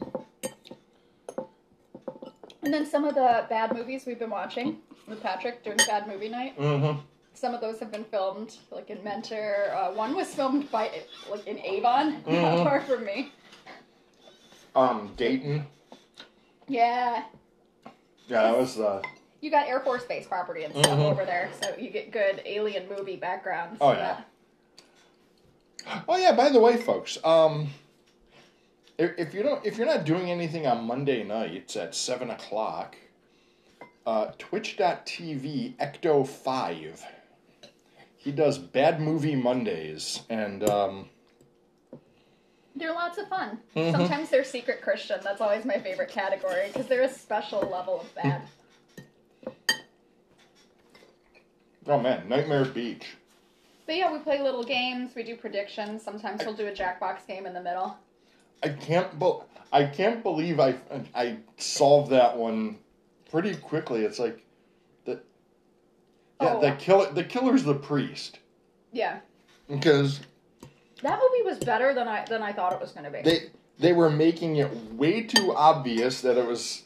And 2.64 2.72
then 2.72 2.86
some 2.86 3.06
of 3.06 3.16
the 3.16 3.46
bad 3.50 3.74
movies 3.74 4.06
we've 4.06 4.20
been 4.20 4.30
watching 4.30 4.78
with 5.08 5.20
Patrick 5.22 5.64
during 5.64 5.78
Bad 5.80 6.08
Movie 6.08 6.30
Night. 6.30 6.56
mhm. 6.58 7.00
Some 7.34 7.54
of 7.56 7.62
those 7.62 7.80
have 7.80 7.92
been 7.92 8.04
filmed, 8.04 8.58
like 8.72 8.90
in 8.90 9.04
Mentor. 9.04 9.74
Uh, 9.76 9.92
one 9.94 10.16
was 10.16 10.28
filmed 10.34 10.70
by 10.72 10.92
like 11.30 11.48
in 11.48 11.58
Avon, 11.60 12.12
not 12.28 12.58
Mhm. 12.58 12.64
far 12.64 12.82
from 12.82 13.06
me. 13.06 13.32
Um, 14.76 15.12
Dayton. 15.18 15.66
Yeah, 16.68 17.24
Yeah, 18.28 18.44
that 18.44 18.58
was 18.58 18.80
uh, 18.80 19.02
you 19.42 19.50
got 19.52 19.68
Air 19.68 19.80
Force 19.82 20.06
Base 20.06 20.26
property 20.28 20.64
and 20.64 20.74
stuff 20.74 20.98
Mhm. 20.98 21.12
over 21.12 21.26
there, 21.26 21.50
so 21.62 21.76
you 21.78 21.90
get 21.90 22.12
good 22.12 22.42
alien 22.46 22.88
movie 22.88 23.18
backgrounds. 23.18 23.78
Oh, 23.82 23.92
yeah. 23.92 24.22
that. 25.86 26.04
Oh 26.08 26.16
yeah. 26.16 26.32
By 26.34 26.50
the 26.50 26.60
way, 26.60 26.78
folks, 26.78 27.18
um, 27.26 27.70
if, 29.00 29.12
if 29.18 29.34
you 29.34 29.42
don't, 29.42 29.66
if 29.66 29.78
you're 29.78 29.88
not 29.88 30.06
doing 30.06 30.30
anything 30.30 30.68
on 30.68 30.86
Monday 30.86 31.24
nights 31.24 31.76
at 31.76 31.96
seven 31.96 32.30
o'clock, 32.30 32.96
uh, 34.06 34.28
Twitch.tv 34.38 35.76
Ecto 35.78 36.26
Five. 36.28 37.04
He 38.24 38.32
does 38.32 38.58
bad 38.60 39.02
movie 39.02 39.36
Mondays, 39.36 40.22
and 40.30 40.68
um, 40.70 41.10
They're 42.76 42.94
lots 42.94 43.18
of 43.18 43.28
fun. 43.28 43.60
Mhm. 43.76 43.92
Sometimes 43.92 44.30
they're 44.30 44.44
secret 44.44 44.82
Christian. 44.82 45.20
That's 45.24 45.42
always 45.42 45.66
my 45.66 45.80
favorite 45.80 46.10
category 46.10 46.68
because 46.68 46.86
they're 46.88 47.02
a 47.02 47.10
special 47.12 47.62
level 47.62 48.02
of 48.02 48.16
bad. 48.16 48.42
oh 51.88 52.00
man, 52.00 52.30
Nightmare 52.30 52.66
Beach. 52.66 53.16
But 53.88 53.96
yeah, 53.96 54.14
we 54.14 54.20
play 54.20 54.40
little 54.42 54.64
games. 54.64 55.16
We 55.16 55.24
do 55.24 55.36
predictions. 55.36 56.04
Sometimes 56.04 56.44
we'll 56.46 56.54
do 56.54 56.68
a 56.68 56.72
Jackbox 56.72 57.26
game 57.28 57.46
in 57.48 57.54
the 57.54 57.62
middle. 57.62 57.98
I 58.64 58.70
can't. 58.70 59.18
Be- 59.20 59.40
I 59.74 59.86
can't 59.86 60.22
believe 60.22 60.60
I 60.60 60.76
I 61.16 61.38
solved 61.58 62.12
that 62.12 62.38
one 62.38 62.78
pretty 63.32 63.56
quickly. 63.56 64.04
It's 64.06 64.20
like 64.20 64.46
yeah 66.42 66.54
Oh. 66.56 66.62
the 66.62 66.72
killer 66.74 67.12
the 67.12 67.24
killer's 67.24 67.64
the 67.64 67.74
priest 67.76 68.40
Yeah, 68.92 69.20
because 69.70 70.20
that 71.02 71.20
movie 71.20 71.44
was 71.50 71.58
better 71.60 71.94
than 71.94 72.08
I 72.08 72.26
than 72.26 72.42
I 72.42 72.52
thought 72.54 72.74
it 72.74 72.80
was 72.82 72.92
going 72.92 73.06
to 73.06 73.12
be. 73.12 73.22
they 73.22 73.50
they 73.80 73.94
were 73.94 74.10
making 74.10 74.58
it 74.58 74.70
way 74.94 75.24
too 75.24 75.54
obvious 75.56 76.22
that 76.22 76.38
it 76.38 76.46
was. 76.48 76.84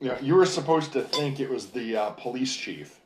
You 0.00 0.08
know, 0.08 0.18
you 0.20 0.34
were 0.34 0.44
supposed 0.44 0.92
to 0.92 1.02
think 1.02 1.40
it 1.40 1.48
was 1.48 1.68
the 1.68 1.96
uh, 1.96 2.10
police 2.10 2.54
chief. 2.54 3.00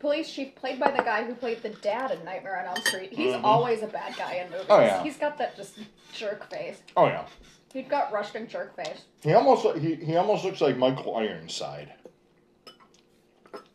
Police 0.00 0.30
chief, 0.30 0.54
played 0.54 0.78
by 0.78 0.90
the 0.90 1.02
guy 1.02 1.24
who 1.24 1.34
played 1.34 1.62
the 1.62 1.70
dad 1.70 2.10
in 2.10 2.22
Nightmare 2.26 2.58
on 2.60 2.66
Elm 2.66 2.84
Street. 2.84 3.10
He's 3.14 3.32
Mhm. 3.32 3.42
always 3.42 3.82
a 3.82 3.86
bad 3.86 4.14
guy 4.18 4.34
in 4.44 4.50
movies. 4.50 4.66
Oh, 4.68 4.80
yeah. 4.80 5.02
He's 5.02 5.16
got 5.16 5.38
that 5.38 5.56
just 5.56 5.78
jerk 6.12 6.50
face. 6.50 6.82
Oh 6.94 7.06
yeah, 7.06 7.24
He's 7.72 7.88
got 7.88 8.12
Russian 8.12 8.46
jerk 8.48 8.76
face. 8.76 9.04
he 9.22 9.32
almost 9.32 9.78
he, 9.78 9.94
he 9.94 10.16
almost 10.16 10.44
looks 10.44 10.60
like 10.60 10.76
Michael 10.76 11.16
Ironside. 11.16 11.92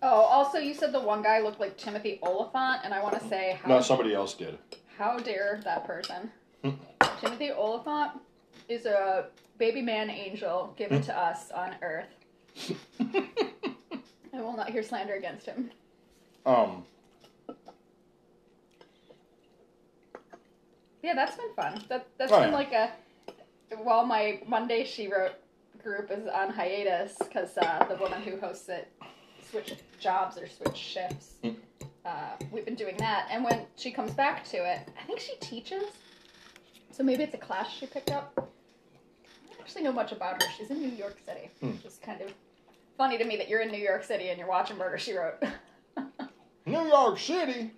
Oh, 0.03 0.07
also, 0.21 0.57
you 0.57 0.73
said 0.73 0.91
the 0.93 0.99
one 0.99 1.21
guy 1.21 1.39
looked 1.41 1.59
like 1.59 1.77
Timothy 1.77 2.19
Olyphant, 2.23 2.81
and 2.83 2.93
I 2.93 3.03
want 3.03 3.19
to 3.21 3.27
say, 3.27 3.59
how, 3.61 3.69
No, 3.69 3.81
somebody 3.81 4.15
else 4.15 4.33
did. 4.33 4.57
how 4.97 5.17
dare 5.19 5.61
that 5.63 5.85
person? 5.85 6.31
Timothy 7.19 7.51
Olyphant 7.51 8.13
is 8.67 8.85
a 8.87 9.27
baby 9.59 9.81
man 9.81 10.09
angel 10.09 10.73
given 10.77 11.01
to 11.03 11.15
us 11.17 11.51
on 11.51 11.75
Earth. 11.83 12.07
I 14.33 14.41
will 14.41 14.55
not 14.57 14.69
hear 14.71 14.81
slander 14.81 15.13
against 15.15 15.45
him. 15.45 15.69
Um, 16.45 16.85
Yeah, 21.03 21.15
that's 21.15 21.35
been 21.35 21.53
fun. 21.55 21.83
That 21.89 22.05
that's 22.19 22.31
Oh, 22.31 22.39
been 22.39 22.49
yeah. 22.51 22.55
like 22.55 22.71
a 22.73 22.91
while 23.83 24.05
my 24.05 24.39
Monday 24.47 24.85
She 24.85 25.07
Wrote 25.07 25.33
group 25.81 26.11
is 26.11 26.27
on 26.27 26.51
hiatus 26.51 27.15
because 27.17 27.57
uh, 27.57 27.83
the 27.89 27.95
woman 27.95 28.21
who 28.21 28.39
hosts 28.39 28.69
it 28.69 28.87
switched 29.51 29.75
jobs 29.99 30.37
or 30.37 30.47
switch 30.47 30.77
shifts. 30.77 31.33
Mm. 31.43 31.55
Uh, 32.05 32.09
we've 32.51 32.65
been 32.65 32.75
doing 32.75 32.95
that, 32.97 33.27
and 33.29 33.43
when 33.43 33.65
she 33.75 33.91
comes 33.91 34.11
back 34.13 34.43
to 34.45 34.57
it, 34.57 34.79
I 34.99 35.03
think 35.05 35.19
she 35.19 35.35
teaches. 35.39 35.83
So 36.91 37.03
maybe 37.03 37.23
it's 37.23 37.33
a 37.35 37.37
class 37.37 37.69
she 37.71 37.85
picked 37.85 38.09
up. 38.11 38.33
I 38.37 38.41
don't 39.51 39.61
actually 39.61 39.83
know 39.83 39.91
much 39.91 40.11
about 40.11 40.41
her. 40.41 40.49
She's 40.57 40.71
in 40.71 40.79
New 40.81 40.89
York 40.95 41.17
City. 41.25 41.49
Hmm. 41.59 41.71
It's 41.85 41.97
kind 41.99 42.21
of 42.21 42.33
funny 42.97 43.17
to 43.17 43.23
me 43.23 43.37
that 43.37 43.47
you're 43.49 43.61
in 43.61 43.71
New 43.71 43.77
York 43.81 44.03
City 44.03 44.29
and 44.29 44.39
you're 44.39 44.47
watching 44.47 44.77
Murder 44.77 44.97
She 44.97 45.13
Wrote. 45.13 45.41
New 46.65 46.81
York 46.87 47.19
City. 47.19 47.71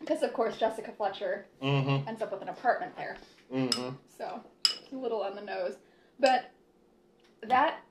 Because 0.00 0.22
of 0.22 0.32
course 0.32 0.56
Jessica 0.56 0.92
Fletcher 0.96 1.46
Mm-hmm. 1.62 2.08
ends 2.08 2.20
up 2.20 2.30
with 2.32 2.42
an 2.42 2.48
apartment 2.48 2.94
there. 2.96 3.16
Mm-hmm. 3.52 3.90
so 4.18 4.40
it's 4.64 4.92
a 4.92 4.96
little 4.96 5.22
on 5.22 5.34
the 5.34 5.40
nose. 5.42 5.76
But 6.20 6.50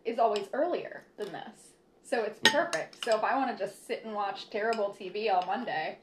is 0.06 0.20
always 0.20 0.48
earlier 0.54 1.04
than 1.18 1.32
this. 1.32 1.72
So 2.04 2.24
it's 2.24 2.40
perfect. 2.52 3.04
So 3.06 3.16
if 3.18 3.24
I 3.24 3.36
want 3.36 3.58
to 3.58 3.64
just 3.66 3.88
sit 3.88 4.04
and 4.06 4.14
watch 4.14 4.50
terrible 4.50 4.96
TV 5.00 5.34
all 5.34 5.46
Monday 5.46 5.98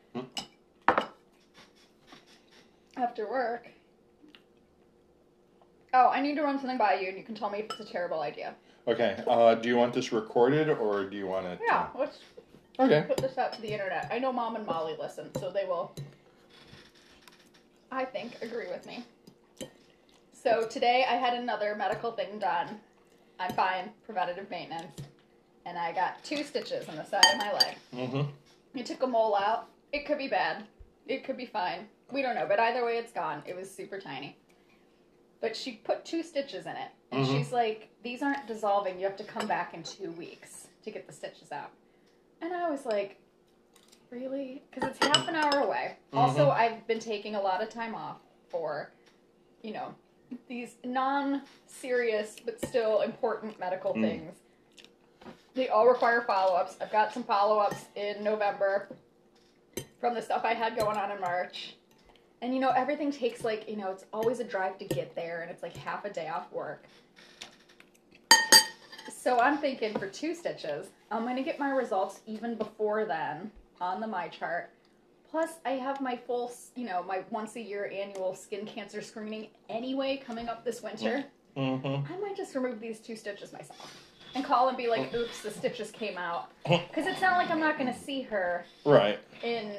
after 2.96 3.28
work. 3.28 3.68
Oh, 5.92 6.08
I 6.08 6.20
need 6.20 6.36
to 6.36 6.42
run 6.42 6.58
something 6.58 6.78
by 6.78 6.94
you 6.94 7.08
and 7.08 7.18
you 7.18 7.24
can 7.24 7.34
tell 7.34 7.50
me 7.50 7.58
if 7.60 7.66
it's 7.70 7.80
a 7.80 7.92
terrible 7.92 8.20
idea. 8.20 8.54
Okay. 8.88 9.22
Uh, 9.26 9.54
do 9.54 9.68
you 9.68 9.76
want 9.76 9.92
this 9.92 10.12
recorded 10.12 10.68
or 10.68 11.04
do 11.04 11.16
you 11.16 11.26
want 11.26 11.46
it? 11.46 11.60
Yeah, 11.66 11.88
let's 11.96 12.18
Okay. 12.78 13.04
put 13.06 13.18
this 13.18 13.36
out 13.36 13.52
to 13.52 13.60
the 13.60 13.68
internet. 13.68 14.08
I 14.10 14.18
know 14.18 14.32
Mom 14.32 14.56
and 14.56 14.64
Molly 14.64 14.96
listen, 14.98 15.30
so 15.38 15.50
they 15.50 15.64
will, 15.66 15.92
I 17.92 18.04
think, 18.06 18.36
agree 18.40 18.68
with 18.68 18.86
me. 18.86 19.04
So 20.32 20.66
today 20.66 21.04
I 21.08 21.16
had 21.16 21.34
another 21.34 21.74
medical 21.74 22.12
thing 22.12 22.38
done. 22.38 22.80
I'm 23.40 23.52
fine, 23.54 23.90
preventative 24.04 24.50
maintenance, 24.50 24.92
and 25.64 25.78
I 25.78 25.92
got 25.92 26.22
two 26.22 26.44
stitches 26.44 26.86
on 26.90 26.96
the 26.96 27.04
side 27.04 27.24
of 27.32 27.38
my 27.38 27.52
leg. 27.54 27.74
Mm-hmm. 27.94 28.78
I 28.78 28.82
took 28.82 29.02
a 29.02 29.06
mole 29.06 29.34
out. 29.34 29.68
It 29.92 30.04
could 30.04 30.18
be 30.18 30.28
bad. 30.28 30.64
It 31.06 31.24
could 31.24 31.38
be 31.38 31.46
fine. 31.46 31.88
We 32.12 32.20
don't 32.20 32.34
know, 32.34 32.46
but 32.46 32.60
either 32.60 32.84
way, 32.84 32.98
it's 32.98 33.12
gone. 33.12 33.42
It 33.46 33.56
was 33.56 33.74
super 33.74 33.98
tiny. 33.98 34.36
But 35.40 35.56
she 35.56 35.72
put 35.72 36.04
two 36.04 36.22
stitches 36.22 36.66
in 36.66 36.72
it, 36.76 36.90
and 37.10 37.24
Mhm. 37.24 37.32
she's 37.38 37.50
like, 37.50 37.88
"These 38.02 38.22
aren't 38.22 38.46
dissolving. 38.46 38.98
You 39.00 39.06
have 39.06 39.16
to 39.16 39.24
come 39.24 39.46
back 39.46 39.72
in 39.72 39.82
two 39.82 40.12
weeks 40.12 40.68
to 40.84 40.90
get 40.90 41.06
the 41.06 41.12
stitches 41.14 41.50
out." 41.50 41.70
And 42.42 42.52
I 42.52 42.68
was 42.68 42.84
like, 42.84 43.16
"Really?" 44.10 44.62
Because 44.70 44.90
it's 44.90 44.98
half 45.06 45.26
an 45.28 45.34
hour 45.34 45.60
away. 45.60 45.96
Also, 46.12 46.50
I've 46.50 46.86
been 46.86 47.00
taking 47.00 47.36
a 47.36 47.40
lot 47.40 47.62
of 47.62 47.70
time 47.70 47.94
off 47.94 48.18
for, 48.50 48.92
you 49.62 49.72
know, 49.72 49.94
these 50.48 50.76
non-serious 50.84 52.36
but 52.44 52.60
still 52.66 53.00
important 53.02 53.58
medical 53.58 53.94
Mm. 53.94 54.02
things. 54.02 54.36
They 55.54 55.68
all 55.68 55.88
require 55.88 56.22
follow-ups. 56.22 56.76
I've 56.80 56.92
got 56.92 57.12
some 57.12 57.24
follow-ups 57.24 57.86
in 57.96 58.22
November 58.22 58.88
from 60.00 60.14
the 60.14 60.22
stuff 60.22 60.44
I 60.44 60.54
had 60.54 60.76
going 60.78 60.96
on 60.96 61.10
in 61.10 61.20
March. 61.20 61.76
And 62.42 62.54
you 62.54 62.60
know, 62.60 62.70
everything 62.70 63.10
takes 63.12 63.44
like, 63.44 63.68
you 63.68 63.76
know, 63.76 63.90
it's 63.90 64.04
always 64.12 64.40
a 64.40 64.44
drive 64.44 64.78
to 64.78 64.84
get 64.86 65.14
there 65.14 65.42
and 65.42 65.50
it's 65.50 65.62
like 65.62 65.76
half 65.76 66.04
a 66.04 66.10
day 66.10 66.28
off 66.28 66.50
work. 66.52 66.84
So 69.12 69.38
I'm 69.38 69.58
thinking 69.58 69.92
for 69.98 70.08
two 70.08 70.34
stitches, 70.34 70.88
I'm 71.10 71.24
gonna 71.24 71.42
get 71.42 71.58
my 71.58 71.70
results 71.70 72.20
even 72.26 72.54
before 72.54 73.04
then 73.04 73.50
on 73.80 74.00
the 74.00 74.06
my 74.06 74.28
chart. 74.28 74.70
Plus, 75.30 75.50
I 75.64 75.70
have 75.72 76.00
my 76.00 76.16
full, 76.16 76.52
you 76.74 76.86
know, 76.86 77.04
my 77.04 77.22
once 77.30 77.54
a 77.56 77.60
year 77.60 77.90
annual 77.92 78.34
skin 78.34 78.66
cancer 78.66 79.00
screening 79.00 79.48
anyway 79.68 80.20
coming 80.24 80.48
up 80.48 80.64
this 80.64 80.82
winter. 80.82 81.24
Mm-hmm. 81.56 82.12
I 82.12 82.16
might 82.18 82.36
just 82.36 82.54
remove 82.54 82.80
these 82.80 82.98
two 82.98 83.14
stitches 83.14 83.52
myself 83.52 83.96
and 84.34 84.44
call 84.44 84.68
and 84.68 84.76
be 84.76 84.88
like, 84.88 85.12
mm. 85.12 85.20
oops, 85.20 85.42
the 85.42 85.50
stitches 85.50 85.90
came 85.90 86.18
out. 86.18 86.50
Mm. 86.66 86.86
Because 86.88 87.06
it's 87.06 87.20
not 87.20 87.36
like 87.36 87.50
I'm 87.50 87.60
not 87.60 87.78
going 87.78 87.92
to 87.92 87.98
see 87.98 88.22
her 88.22 88.64
Right. 88.84 89.18
in 89.42 89.76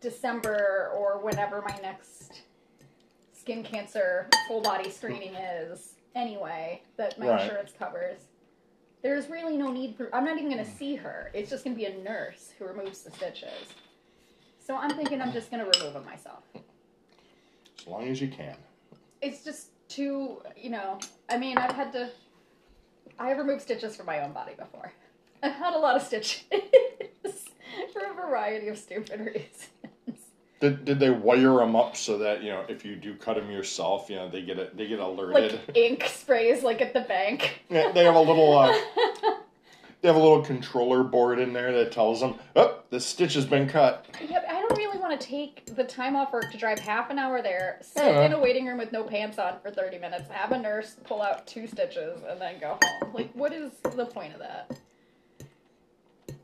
December 0.00 0.90
or 0.96 1.18
whenever 1.18 1.62
my 1.62 1.78
next 1.82 2.42
skin 3.32 3.62
cancer 3.62 4.28
full 4.48 4.62
body 4.62 4.90
screening 4.90 5.34
is 5.34 5.94
anyway, 6.14 6.82
that 6.96 7.18
my 7.18 7.28
Right. 7.28 7.42
insurance 7.42 7.72
covers. 7.78 8.20
There's 9.02 9.28
really 9.28 9.58
no 9.58 9.70
need 9.70 9.96
for. 9.96 10.14
I'm 10.14 10.24
not 10.24 10.38
even 10.38 10.50
going 10.50 10.64
to 10.64 10.70
mm. 10.70 10.78
see 10.78 10.94
her. 10.96 11.30
It's 11.34 11.50
just 11.50 11.64
going 11.64 11.76
to 11.76 11.78
be 11.78 11.86
a 11.86 12.02
nurse 12.02 12.54
who 12.58 12.64
removes 12.64 13.02
the 13.02 13.10
stitches. 13.10 13.74
So 14.66 14.76
I'm 14.76 14.90
thinking 14.90 15.20
I'm 15.20 15.32
just 15.32 15.50
going 15.50 15.64
to 15.64 15.78
remove 15.78 15.94
them 15.94 16.04
myself 16.06 16.42
As 16.56 17.86
long 17.86 18.08
as 18.08 18.20
you 18.20 18.28
can. 18.28 18.56
it's 19.20 19.44
just 19.44 19.68
too 19.86 20.40
you 20.56 20.70
know 20.70 20.98
i 21.28 21.36
mean 21.36 21.58
i've 21.58 21.70
had 21.76 21.92
to 21.92 22.08
i 23.18 23.28
have 23.28 23.36
removed 23.36 23.60
stitches 23.60 23.94
from 23.94 24.06
my 24.06 24.20
own 24.24 24.32
body 24.32 24.52
before 24.58 24.90
i've 25.42 25.52
had 25.52 25.74
a 25.74 25.78
lot 25.78 25.94
of 25.94 26.00
stitches 26.02 26.42
for 27.92 28.00
a 28.10 28.14
variety 28.14 28.68
of 28.68 28.78
stupid 28.78 29.20
reasons 29.20 29.68
Did, 30.60 30.86
did 30.86 30.98
they 30.98 31.10
wire 31.10 31.56
them 31.58 31.76
up 31.76 31.96
so 31.96 32.16
that 32.16 32.42
you 32.42 32.48
know 32.50 32.64
if 32.66 32.82
you 32.82 32.96
do 32.96 33.14
cut 33.14 33.36
them 33.36 33.50
yourself, 33.50 34.08
you 34.08 34.16
know 34.16 34.28
they 34.30 34.40
get 34.40 34.58
it 34.58 34.74
they 34.74 34.86
get 34.86 35.00
alerted? 35.00 35.60
like 35.68 35.76
ink 35.76 36.04
sprays 36.06 36.62
like 36.62 36.80
at 36.80 36.94
the 36.94 37.02
bank 37.02 37.60
Yeah, 37.68 37.92
they 37.92 38.04
have 38.04 38.14
a 38.14 38.20
little 38.20 38.56
uh, 38.56 38.72
they 40.00 40.08
have 40.08 40.16
a 40.16 40.18
little 40.18 40.42
controller 40.42 41.04
board 41.04 41.38
in 41.38 41.52
there 41.52 41.72
that 41.72 41.92
tells 41.92 42.20
them, 42.20 42.36
"Oh, 42.56 42.80
the 42.90 43.00
stitch 43.00 43.34
has 43.34 43.44
been 43.44 43.68
cut." 43.68 44.06
yeah, 44.28 44.40
but 44.40 44.48
i 44.50 44.60
don't 44.62 44.76
really 44.78 44.98
want 45.14 45.20
to 45.20 45.26
take 45.28 45.76
the 45.76 45.84
time 45.84 46.16
off 46.16 46.32
work 46.32 46.50
to 46.50 46.58
drive 46.58 46.78
half 46.78 47.08
an 47.10 47.18
hour 47.18 47.40
there 47.40 47.78
sit 47.82 48.04
Yeah. 48.04 48.22
in 48.26 48.32
a 48.32 48.40
waiting 48.40 48.66
room 48.66 48.78
with 48.78 48.90
no 48.92 49.04
pants 49.04 49.38
on 49.38 49.60
for 49.60 49.70
30 49.70 49.98
minutes 49.98 50.28
have 50.30 50.50
a 50.52 50.58
nurse 50.58 50.96
pull 51.04 51.22
out 51.22 51.46
two 51.46 51.66
stitches 51.68 52.20
and 52.28 52.40
then 52.40 52.58
go 52.60 52.78
home 52.82 53.12
like 53.14 53.30
what 53.32 53.52
is 53.52 53.72
the 53.94 54.06
point 54.06 54.32
of 54.34 54.40
that 54.40 54.76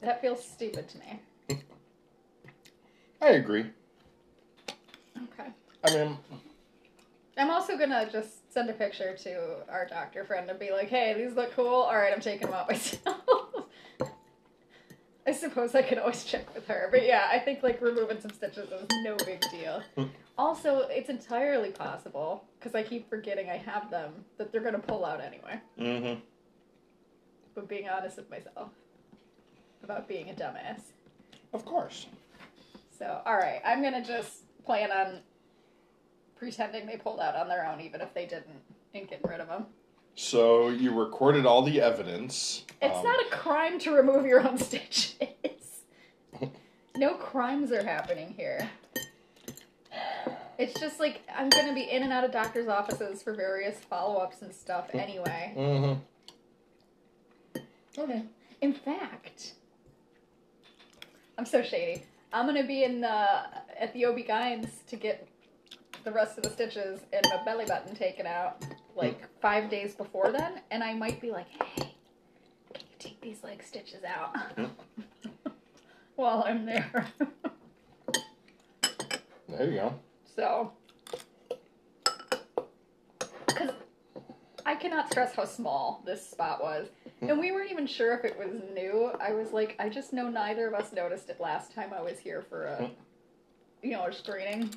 that 0.03 0.21
feels 0.21 0.47
stupid 0.47 0.89
to 0.89 0.99
me 0.99 1.21
I 3.21 3.29
agree. 3.31 3.67
okay 5.35 5.51
I 5.83 5.95
mean, 5.95 6.17
I'm 7.39 7.51
also 7.51 7.77
gonna 7.79 8.09
just 8.13 8.53
send 8.53 8.69
a 8.71 8.75
picture 8.75 9.17
to 9.17 9.67
our 9.71 9.87
doctor 9.87 10.25
friend 10.25 10.51
and 10.51 10.59
be 10.59 10.71
like, 10.73 10.89
"Hey, 10.89 11.15
these 11.15 11.35
look 11.35 11.53
cool. 11.57 11.75
All 11.75 11.97
right, 11.97 12.13
I'm 12.13 12.21
taking 12.21 12.49
them 12.49 12.53
out 12.55 12.69
myself." 12.69 13.17
I 15.27 15.33
suppose 15.33 15.75
I 15.75 15.83
could 15.83 15.99
always 15.99 16.25
check 16.25 16.53
with 16.55 16.67
her, 16.69 16.89
but 16.91 17.05
yeah, 17.05 17.29
I 17.31 17.39
think 17.39 17.63
like 17.63 17.81
removing 17.81 18.21
some 18.21 18.31
stitches 18.33 18.71
is 18.71 18.87
no 19.05 19.17
big 19.17 19.41
deal. 19.51 19.83
also, 20.39 20.87
it's 20.89 21.11
entirely 21.11 21.71
possible 21.71 22.45
because 22.59 22.75
I 22.75 22.83
keep 22.83 23.09
forgetting 23.09 23.51
I 23.51 23.57
have 23.57 23.91
them 23.91 24.13
that 24.39 24.51
they're 24.51 24.63
gonna 24.63 24.79
pull 24.79 25.05
out 25.05 25.21
anyway. 25.21 25.61
mm-hmm. 25.79 26.21
But 27.55 27.69
being 27.69 27.89
honest 27.89 28.17
with 28.17 28.31
myself 28.31 28.71
about 29.83 30.09
being 30.09 30.31
a 30.31 30.35
dumbass. 30.35 30.81
of 31.53 31.65
course. 31.65 32.07
So, 32.99 33.21
all 33.25 33.37
right, 33.37 33.61
I'm 33.65 33.83
gonna 33.83 34.05
just 34.05 34.43
plan 34.65 34.91
on 34.93 35.21
pretending 36.37 36.87
they 36.87 36.97
pulled 36.97 37.21
out 37.21 37.37
on 37.37 37.49
their 37.49 37.67
own, 37.67 37.81
even 37.81 38.01
if 38.01 38.13
they 38.15 38.25
didn't, 38.25 38.61
and 38.95 39.09
getting 39.09 39.29
rid 39.29 39.41
of 39.41 39.49
them. 39.49 39.67
So 40.15 40.69
you 40.69 40.93
recorded 40.93 41.47
all 41.47 41.63
the 41.63 41.81
evidence. 41.81 42.65
It's 42.83 42.97
um, 42.97 43.05
not 43.05 43.27
a 43.27 43.31
crime 43.31 43.79
to 43.81 43.93
remove 43.93 44.27
your 44.27 44.47
own 44.47 44.59
stitches. 44.69 45.17
no 46.97 47.15
crimes 47.15 47.73
are 47.73 47.83
happening 47.83 48.35
here. 48.37 48.71
It's 50.59 50.79
just 50.79 51.01
like 51.01 51.23
I'm 51.35 51.49
gonna 51.49 51.73
be 51.73 51.91
in 51.91 52.03
and 52.03 52.13
out 52.13 52.23
of 52.23 52.33
doctor's 52.33 52.69
offices 52.69 53.23
for 53.23 53.33
various 53.33 53.79
follow 53.79 54.19
ups 54.19 54.43
and 54.43 54.55
stuff 54.55 54.91
anyway. 54.93 55.55
Mm-hmm. 55.57 56.01
Okay. 57.99 58.23
In 58.61 58.75
fact, 58.75 59.55
I'm 61.39 61.47
so 61.47 61.63
shady. 61.63 62.03
I'm 62.33 62.45
gonna 62.45 62.67
be 62.67 62.85
in 62.85 63.01
the 63.01 63.27
at 63.79 63.95
the 63.95 64.05
OB-GYNs 64.05 64.69
to 64.89 64.97
get 64.97 65.27
the 66.05 66.13
rest 66.13 66.37
of 66.37 66.45
the 66.45 66.51
stitches 66.51 67.01
and 67.13 67.25
my 67.31 67.43
belly 67.45 67.65
button 67.65 67.95
taken 67.95 68.27
out 68.27 68.63
like 68.97 69.29
five 69.41 69.71
days 69.71 69.95
before 69.95 70.33
then, 70.33 70.61
and 70.71 70.83
I 70.83 70.95
might 70.95 71.21
be 71.21 71.31
like, 71.31 71.49
hey, 71.49 71.95
can 72.73 72.83
you 72.83 72.97
take 72.99 73.21
these 73.21 73.43
leg 73.43 73.63
stitches 73.63 74.03
out 74.05 74.37
while 76.17 76.45
I'm 76.47 76.65
there? 76.67 77.07
There 79.49 79.69
you 79.71 79.75
go. 79.75 79.95
so, 80.37 80.73
because 83.47 83.71
I 84.65 84.75
cannot 84.77 85.11
stress 85.11 85.35
how 85.35 85.45
small 85.45 86.03
this 86.07 86.25
spot 86.29 86.63
was. 86.63 86.89
And 87.23 87.39
we 87.39 87.53
weren't 87.53 87.71
even 87.71 87.87
sure 87.87 88.15
if 88.17 88.25
it 88.25 88.39
was 88.39 88.49
new. 88.75 89.11
I 89.21 89.33
was 89.33 89.53
like, 89.53 89.77
I 89.79 89.89
just 89.91 90.13
know 90.13 90.31
neither 90.31 90.67
of 90.69 90.75
us 90.75 90.93
noticed 90.93 91.29
it 91.29 91.39
last 91.41 91.75
time 91.75 91.93
I 91.95 92.01
was 92.01 92.19
here 92.19 92.41
for 92.49 92.65
a, 92.65 92.91
you 93.83 93.91
know, 93.93 94.07
a 94.07 94.13
screening. 94.13 94.73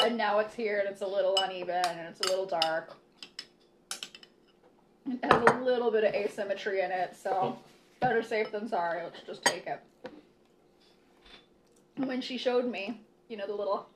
And 0.00 0.16
now 0.16 0.40
it's 0.40 0.54
here 0.54 0.80
and 0.80 0.88
it's 0.88 1.02
a 1.02 1.06
little 1.06 1.36
uneven 1.36 1.84
and 1.86 2.08
it's 2.08 2.20
a 2.26 2.28
little 2.28 2.46
dark. 2.46 2.96
It 5.10 5.24
has 5.24 5.42
a 5.42 5.64
little 5.64 5.90
bit 5.90 6.04
of 6.04 6.14
asymmetry 6.14 6.82
in 6.82 6.92
it, 6.92 7.16
so 7.20 7.30
oh. 7.32 7.58
better 8.00 8.22
safe 8.22 8.52
than 8.52 8.68
sorry. 8.68 9.02
Let's 9.02 9.20
just 9.26 9.44
take 9.44 9.66
it. 9.66 9.80
And 11.96 12.06
When 12.06 12.20
she 12.20 12.38
showed 12.38 12.66
me, 12.66 13.00
you 13.28 13.36
know, 13.36 13.46
the 13.46 13.54
little, 13.54 13.88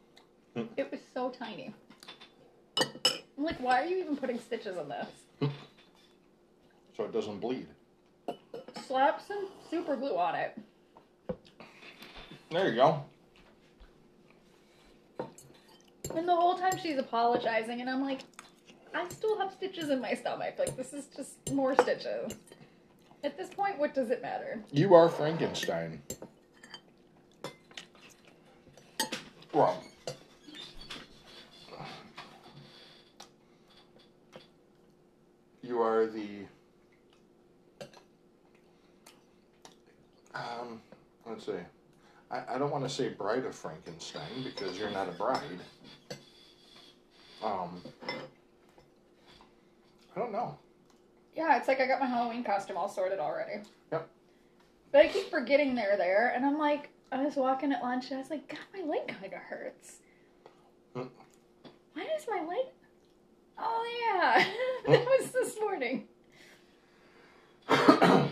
hmm. 0.57 0.65
it 0.77 0.91
was 0.91 1.01
so 1.15 1.31
tiny. 1.31 1.73
I'm 2.79 3.45
like, 3.45 3.61
why 3.61 3.83
are 3.83 3.87
you 3.87 3.99
even 3.99 4.17
putting 4.17 4.41
stitches 4.41 4.77
in 4.77 4.89
this? 4.89 5.51
So 6.97 7.05
it 7.05 7.13
doesn't 7.13 7.41
bleed. 7.41 7.67
Slap 8.87 9.21
some 9.27 9.49
super 9.71 9.97
glue 9.97 10.17
on 10.17 10.35
it. 10.35 10.59
There 12.51 12.69
you 12.69 12.77
go. 12.77 13.05
And 16.15 16.29
the 16.29 16.37
whole 16.37 16.57
time 16.57 16.79
she's 16.81 16.99
apologizing, 16.99 17.81
and 17.81 17.91
I'm 17.91 18.03
like, 18.03 18.21
I 18.95 19.09
still 19.09 19.39
have 19.39 19.53
stitches 19.53 19.91
in 19.91 20.01
my 20.01 20.15
stomach. 20.15 20.55
Like, 20.59 20.77
this 20.77 20.93
is 20.93 21.07
just 21.15 21.53
more 21.53 21.75
stitches. 21.75 22.35
At 23.25 23.37
this 23.37 23.49
point, 23.49 23.79
what 23.79 23.95
does 23.95 24.11
it 24.11 24.23
matter? 24.23 24.63
You 24.71 24.95
are 24.95 25.09
Frankenstein. 25.09 26.01
Well, 29.53 29.83
you 35.63 35.81
are 35.81 36.07
the 36.07 36.45
um. 40.35 40.81
Let's 41.25 41.47
see. 41.47 41.53
I, 42.31 42.43
I 42.55 42.59
don't 42.59 42.71
want 42.71 42.85
to 42.85 42.91
say 42.91 43.09
bride 43.11 43.45
of 43.45 43.55
Frankenstein 43.55 44.43
because 44.43 44.79
you're 44.79 44.91
not 44.91 45.09
a 45.09 45.13
bride. 45.13 45.41
Um. 47.43 47.81
I 50.15 50.21
don't 50.21 50.33
know. 50.33 50.59
Yeah, 51.35 51.57
it's 51.57 51.67
like 51.67 51.81
I 51.81 51.87
got 51.87 52.01
my 52.01 52.07
Halloween 52.07 52.45
costume 52.45 52.77
all 52.77 52.89
sorted 52.89 53.19
already. 53.19 53.63
Yep. 53.91 54.09
But 54.93 55.05
I 55.05 55.09
keep 55.09 55.29
forgetting 55.31 55.75
they're 55.75 55.97
there, 55.97 56.33
and 56.35 56.47
I'm 56.47 56.59
like, 56.59 56.91
I 57.11 57.25
was 57.25 57.35
walking 57.35 57.73
at 57.73 57.83
lunch, 57.83 58.11
and 58.11 58.17
I 58.17 58.21
was 58.21 58.31
like, 58.31 58.49
God, 58.49 58.61
my 58.73 58.89
leg 58.89 59.09
kind 59.09 59.33
of 59.33 59.41
hurts. 59.41 59.97
Hmm. 60.95 61.03
Why 61.95 62.05
does 62.05 62.27
my 62.29 62.45
leg? 62.47 62.67
Oh 63.59 64.13
yeah, 64.15 64.47
that 64.89 65.05
was 65.05 65.31
this 65.31 65.59
morning. 65.61 66.07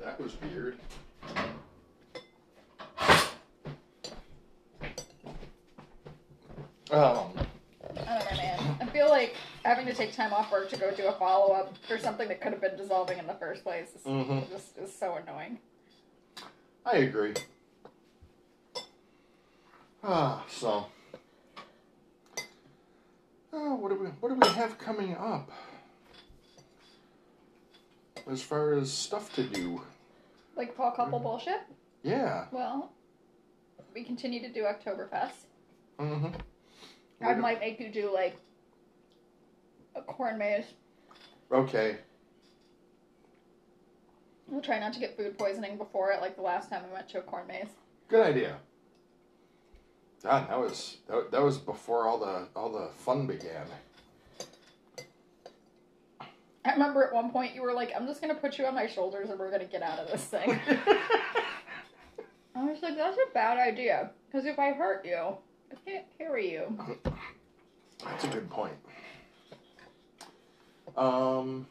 That 0.00 0.18
was 0.18 0.34
weird. 0.40 0.76
Um, 7.00 7.32
I 8.06 8.18
don't 8.18 8.30
know, 8.30 8.36
man. 8.36 8.76
I 8.82 8.86
feel 8.86 9.08
like 9.08 9.34
having 9.64 9.86
to 9.86 9.94
take 9.94 10.12
time 10.12 10.34
off 10.34 10.52
work 10.52 10.68
to 10.70 10.76
go 10.76 10.90
do 10.94 11.06
a 11.06 11.12
follow 11.12 11.54
up 11.54 11.74
for 11.88 11.96
something 11.96 12.28
that 12.28 12.40
could 12.42 12.52
have 12.52 12.60
been 12.60 12.76
dissolving 12.76 13.18
in 13.18 13.26
the 13.26 13.34
first 13.34 13.62
place 13.64 13.94
is 13.94 14.02
Mhm. 14.02 14.48
just 14.50 14.76
is 14.76 14.94
so 14.96 15.14
annoying. 15.14 15.58
I 16.84 16.98
agree. 16.98 17.34
Ah, 20.04 20.44
so. 20.48 20.86
Oh, 23.52 23.74
what 23.76 23.88
do 23.88 23.94
we 23.96 24.06
what 24.08 24.28
do 24.28 24.34
we 24.34 24.46
have 24.54 24.78
coming 24.78 25.16
up? 25.16 25.50
As 28.30 28.42
far 28.42 28.74
as 28.74 28.92
stuff 28.92 29.34
to 29.36 29.42
do. 29.42 29.82
Like 30.54 30.74
fall 30.74 30.90
couple 30.92 31.18
bullshit. 31.18 31.62
Yeah. 32.02 32.46
Well, 32.52 32.92
we 33.94 34.04
continue 34.04 34.40
to 34.40 34.52
do 34.52 34.64
Oktoberfest. 34.64 35.46
Mm-hmm. 35.98 36.40
I 37.22 37.34
might 37.34 37.60
make 37.60 37.78
you 37.80 37.90
do 37.90 38.12
like 38.12 38.36
a 39.94 40.02
corn 40.02 40.38
maze. 40.38 40.64
Okay. 41.52 41.96
We'll 44.48 44.62
try 44.62 44.78
not 44.78 44.92
to 44.94 45.00
get 45.00 45.16
food 45.16 45.38
poisoning 45.38 45.76
before 45.76 46.12
it, 46.12 46.20
like 46.20 46.36
the 46.36 46.42
last 46.42 46.70
time 46.70 46.82
we 46.86 46.92
went 46.92 47.08
to 47.10 47.18
a 47.18 47.22
corn 47.22 47.46
maze. 47.46 47.68
Good 48.08 48.26
idea. 48.26 48.56
God, 50.22 50.48
that 50.50 50.58
was 50.58 50.98
that, 51.08 51.30
that 51.30 51.42
was 51.42 51.56
before 51.58 52.06
all 52.06 52.18
the 52.18 52.48
all 52.54 52.70
the 52.70 52.88
fun 52.98 53.26
began. 53.26 53.66
I 56.64 56.72
remember 56.72 57.04
at 57.04 57.12
one 57.14 57.30
point 57.30 57.54
you 57.54 57.62
were 57.62 57.72
like, 57.72 57.92
"I'm 57.96 58.06
just 58.06 58.20
gonna 58.20 58.34
put 58.34 58.58
you 58.58 58.66
on 58.66 58.74
my 58.74 58.86
shoulders 58.86 59.30
and 59.30 59.38
we're 59.38 59.50
gonna 59.50 59.64
get 59.64 59.82
out 59.82 59.98
of 59.98 60.10
this 60.10 60.24
thing." 60.24 60.60
I 62.54 62.64
was 62.64 62.82
like, 62.82 62.96
"That's 62.96 63.16
a 63.16 63.32
bad 63.32 63.56
idea 63.56 64.10
because 64.26 64.44
if 64.46 64.58
I 64.58 64.72
hurt 64.72 65.06
you, 65.06 65.36
I 65.70 65.90
can't 65.90 66.04
carry 66.18 66.50
you." 66.50 66.78
That's 68.04 68.24
a 68.24 68.28
good 68.28 68.48
point. 68.50 68.74
Um. 70.96 71.66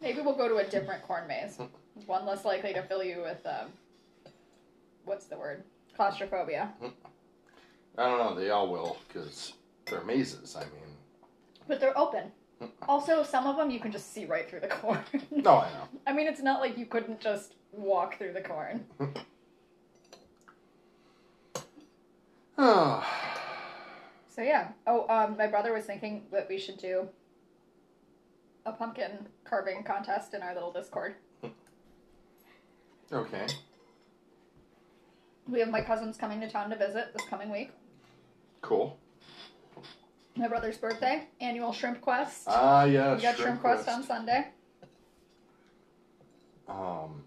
Maybe 0.00 0.20
we'll 0.20 0.34
go 0.36 0.48
to 0.48 0.56
a 0.56 0.64
different 0.64 1.04
corn 1.04 1.28
maze, 1.28 1.58
one 2.06 2.26
less 2.26 2.44
likely 2.44 2.72
to 2.74 2.82
fill 2.82 3.04
you 3.04 3.22
with 3.22 3.38
um, 3.46 3.68
what's 5.04 5.26
the 5.26 5.36
word? 5.36 5.62
Claustrophobia. 5.94 6.72
I 7.96 8.08
don't 8.08 8.18
know. 8.18 8.34
They 8.34 8.50
all 8.50 8.68
will 8.68 8.96
because 9.06 9.52
they're 9.86 10.02
mazes. 10.02 10.56
I 10.56 10.60
mean, 10.62 10.96
But 11.68 11.78
they're 11.78 11.96
open. 11.96 12.32
Also, 12.88 13.22
some 13.22 13.46
of 13.46 13.56
them 13.56 13.70
you 13.70 13.78
can 13.80 13.92
just 13.92 14.12
see 14.12 14.24
right 14.24 14.48
through 14.48 14.60
the 14.60 14.68
corn. 14.68 15.00
no, 15.30 15.58
I 15.58 15.68
know. 15.70 15.88
I 16.06 16.12
mean, 16.12 16.26
it's 16.26 16.42
not 16.42 16.60
like 16.60 16.76
you 16.78 16.86
couldn't 16.86 17.20
just 17.20 17.54
walk 17.72 18.18
through 18.18 18.32
the 18.32 18.40
corn. 18.40 18.84
Ah, 22.64 23.04
So 24.28 24.40
yeah. 24.40 24.68
Oh, 24.86 25.04
um, 25.08 25.36
my 25.36 25.48
brother 25.48 25.72
was 25.72 25.84
thinking 25.84 26.22
that 26.30 26.48
we 26.48 26.58
should 26.58 26.78
do 26.78 27.08
a 28.64 28.70
pumpkin 28.70 29.26
carving 29.42 29.82
contest 29.82 30.32
in 30.32 30.42
our 30.42 30.54
little 30.54 30.70
Discord. 30.72 31.16
okay. 33.12 33.46
We 35.48 35.58
have 35.58 35.70
my 35.70 35.80
cousins 35.80 36.16
coming 36.16 36.40
to 36.40 36.48
town 36.48 36.70
to 36.70 36.76
visit 36.76 37.12
this 37.12 37.26
coming 37.28 37.50
week. 37.50 37.72
Cool. 38.60 38.96
My 40.36 40.46
brother's 40.46 40.78
birthday, 40.78 41.26
annual 41.40 41.72
shrimp 41.72 42.00
quest. 42.00 42.44
Ah, 42.46 42.84
yes. 42.84 43.16
we 43.16 43.22
got 43.22 43.36
shrimp, 43.36 43.60
quest 43.60 43.88
on 43.88 44.04
Sunday. 44.04 44.46
Um, 46.68 47.24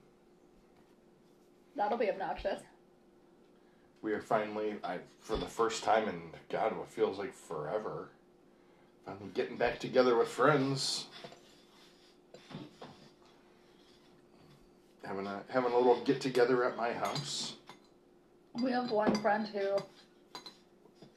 That'll 1.75 1.97
be 1.97 2.09
obnoxious. 2.09 2.61
We 4.05 4.13
are 4.13 4.21
finally, 4.21 4.75
I 4.83 4.99
for 5.19 5.35
the 5.35 5.47
first 5.47 5.83
time 5.83 6.07
in 6.07 6.21
God, 6.49 6.77
what 6.77 6.87
feels 6.87 7.17
like 7.17 7.33
forever, 7.33 8.09
finally 9.07 9.31
getting 9.33 9.57
back 9.57 9.79
together 9.79 10.15
with 10.15 10.27
friends. 10.27 11.07
Having 15.03 15.25
a 15.25 15.41
having 15.49 15.73
a 15.73 15.77
little 15.77 15.99
get 16.03 16.21
together 16.21 16.63
at 16.63 16.77
my 16.77 16.93
house. 16.93 17.53
We 18.53 18.71
have 18.71 18.91
one 18.91 19.15
friend 19.21 19.47
who, 19.47 19.77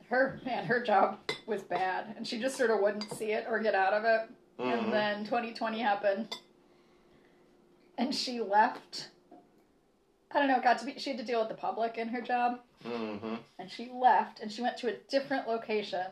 her 0.09 0.41
man, 0.47 0.65
her 0.65 0.83
job 0.83 1.19
was 1.47 1.63
bad, 1.63 2.15
and 2.17 2.27
she 2.27 2.41
just 2.41 2.57
sort 2.57 2.71
of 2.71 2.81
wouldn't 2.81 3.13
see 3.13 3.33
it 3.33 3.45
or 3.49 3.61
get 3.61 3.75
out 3.75 3.93
of 3.93 4.05
it. 4.05 4.31
Mhm. 4.59 4.79
And 4.79 4.93
then 4.93 5.25
2020 5.25 5.79
happened, 5.79 6.35
and 7.99 8.15
she 8.15 8.41
left. 8.41 9.11
I 10.33 10.39
don't 10.39 10.49
know. 10.49 10.61
Got 10.61 10.79
to 10.81 10.87
be. 10.87 10.95
She 10.99 11.11
had 11.11 11.19
to 11.19 11.25
deal 11.25 11.41
with 11.41 11.49
the 11.49 11.55
public 11.55 11.97
in 11.99 12.09
her 12.09 12.21
job, 12.21 12.61
Mm-hmm. 12.87 13.35
and 13.59 13.71
she 13.71 13.91
left, 13.93 14.41
and 14.41 14.53
she 14.53 14.63
went 14.63 14.77
to 14.79 14.89
a 14.89 14.97
different 15.11 15.49
location. 15.49 16.07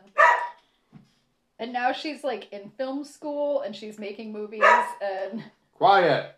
And 1.59 1.73
now 1.73 1.91
she's 1.91 2.23
like 2.23 2.51
in 2.51 2.69
film 2.77 3.03
school 3.03 3.61
and 3.61 3.75
she's 3.75 3.97
making 3.97 4.31
movies 4.31 4.61
and 5.01 5.43
Quiet. 5.73 6.35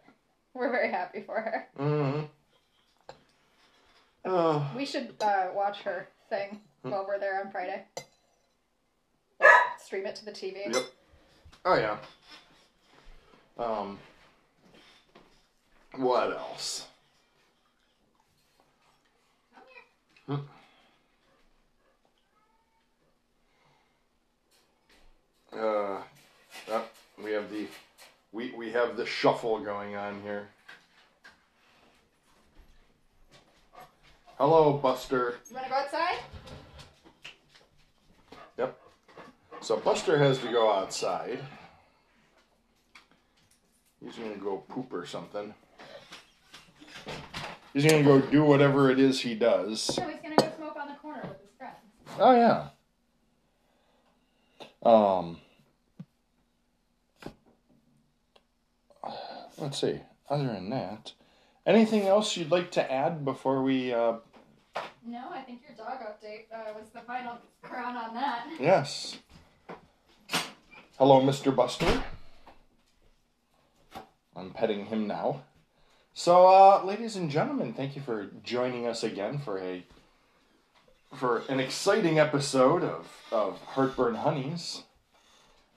we're 0.53 0.71
very 0.71 0.89
happy 0.91 1.21
for 1.21 1.41
her. 1.41 1.67
Mm-hmm. 1.77 2.25
Oh, 4.25 4.71
We 4.77 4.85
should 4.85 5.13
uh, 5.19 5.47
watch 5.53 5.81
her 5.81 6.07
thing 6.29 6.61
while 6.83 7.05
we're 7.07 7.19
there 7.19 7.43
on 7.43 7.51
Friday. 7.51 7.83
Stream 9.83 10.05
it 10.05 10.15
to 10.17 10.25
the 10.25 10.31
TV. 10.31 10.73
yep. 10.73 10.83
Oh 11.65 11.75
yeah. 11.75 11.97
Um. 13.57 13.99
What 15.97 16.31
else? 16.31 16.85
Uh, 20.29 20.37
oh, 25.51 26.03
we 27.23 27.31
have 27.31 27.51
the 27.51 27.65
we 28.31 28.51
we 28.51 28.71
have 28.71 28.95
the 28.95 29.05
shuffle 29.05 29.59
going 29.59 29.95
on 29.95 30.21
here. 30.21 30.49
Hello, 34.37 34.73
Buster. 34.73 35.39
You 35.49 35.55
wanna 35.55 35.69
go 35.69 35.75
outside? 35.75 36.19
Yep. 38.59 38.79
So 39.61 39.77
Buster 39.77 40.19
has 40.19 40.37
to 40.39 40.51
go 40.51 40.71
outside. 40.71 41.39
He's 44.03 44.15
gonna 44.15 44.35
go 44.35 44.57
poop 44.69 44.93
or 44.93 45.07
something. 45.07 45.55
He's 47.73 47.85
gonna 47.85 48.03
go 48.03 48.19
do 48.19 48.43
whatever 48.43 48.89
it 48.89 48.99
is 48.99 49.21
he 49.21 49.35
does. 49.35 49.97
No, 49.97 50.07
he's 50.09 50.19
gonna 50.21 50.35
go 50.35 50.51
smoke 50.57 50.75
on 50.79 50.87
the 50.87 50.95
corner 50.95 51.21
with 51.23 51.39
his 51.41 51.49
friends. 51.57 51.75
Oh 52.19 52.35
yeah. 52.35 52.69
Um. 54.83 55.37
Let's 59.57 59.79
see. 59.81 59.99
Other 60.29 60.45
than 60.47 60.69
that, 60.69 61.11
anything 61.65 62.03
else 62.07 62.37
you'd 62.37 62.51
like 62.51 62.71
to 62.71 62.91
add 62.91 63.25
before 63.25 63.61
we? 63.61 63.91
Uh, 63.93 64.13
No, 65.05 65.29
I 65.31 65.41
think 65.41 65.61
your 65.67 65.75
dog 65.77 65.99
update 65.99 66.45
uh, 66.53 66.73
was 66.79 66.89
the 66.93 67.01
final 67.01 67.37
crown 67.61 67.97
on 67.97 68.13
that. 68.13 68.47
yes. 68.59 69.17
Hello, 70.97 71.21
Mr. 71.21 71.53
Buster. 71.55 72.03
I'm 74.35 74.51
petting 74.51 74.85
him 74.85 75.07
now. 75.07 75.43
So, 76.19 76.47
uh, 76.47 76.83
ladies 76.83 77.15
and 77.15 77.31
gentlemen, 77.31 77.71
thank 77.71 77.95
you 77.95 78.01
for 78.01 78.27
joining 78.43 78.85
us 78.85 79.05
again 79.05 79.37
for 79.37 79.57
a 79.57 79.85
for 81.15 81.43
an 81.47 81.61
exciting 81.61 82.19
episode 82.19 82.83
of 82.83 83.07
of 83.31 83.61
Heartburn 83.61 84.15
Honeys. 84.15 84.83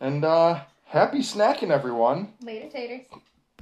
And 0.01 0.25
uh, 0.25 0.63
happy 0.87 1.21
snacking, 1.21 1.71
everyone. 1.71 2.33
Later, 2.43 2.69
taters. 2.69 3.07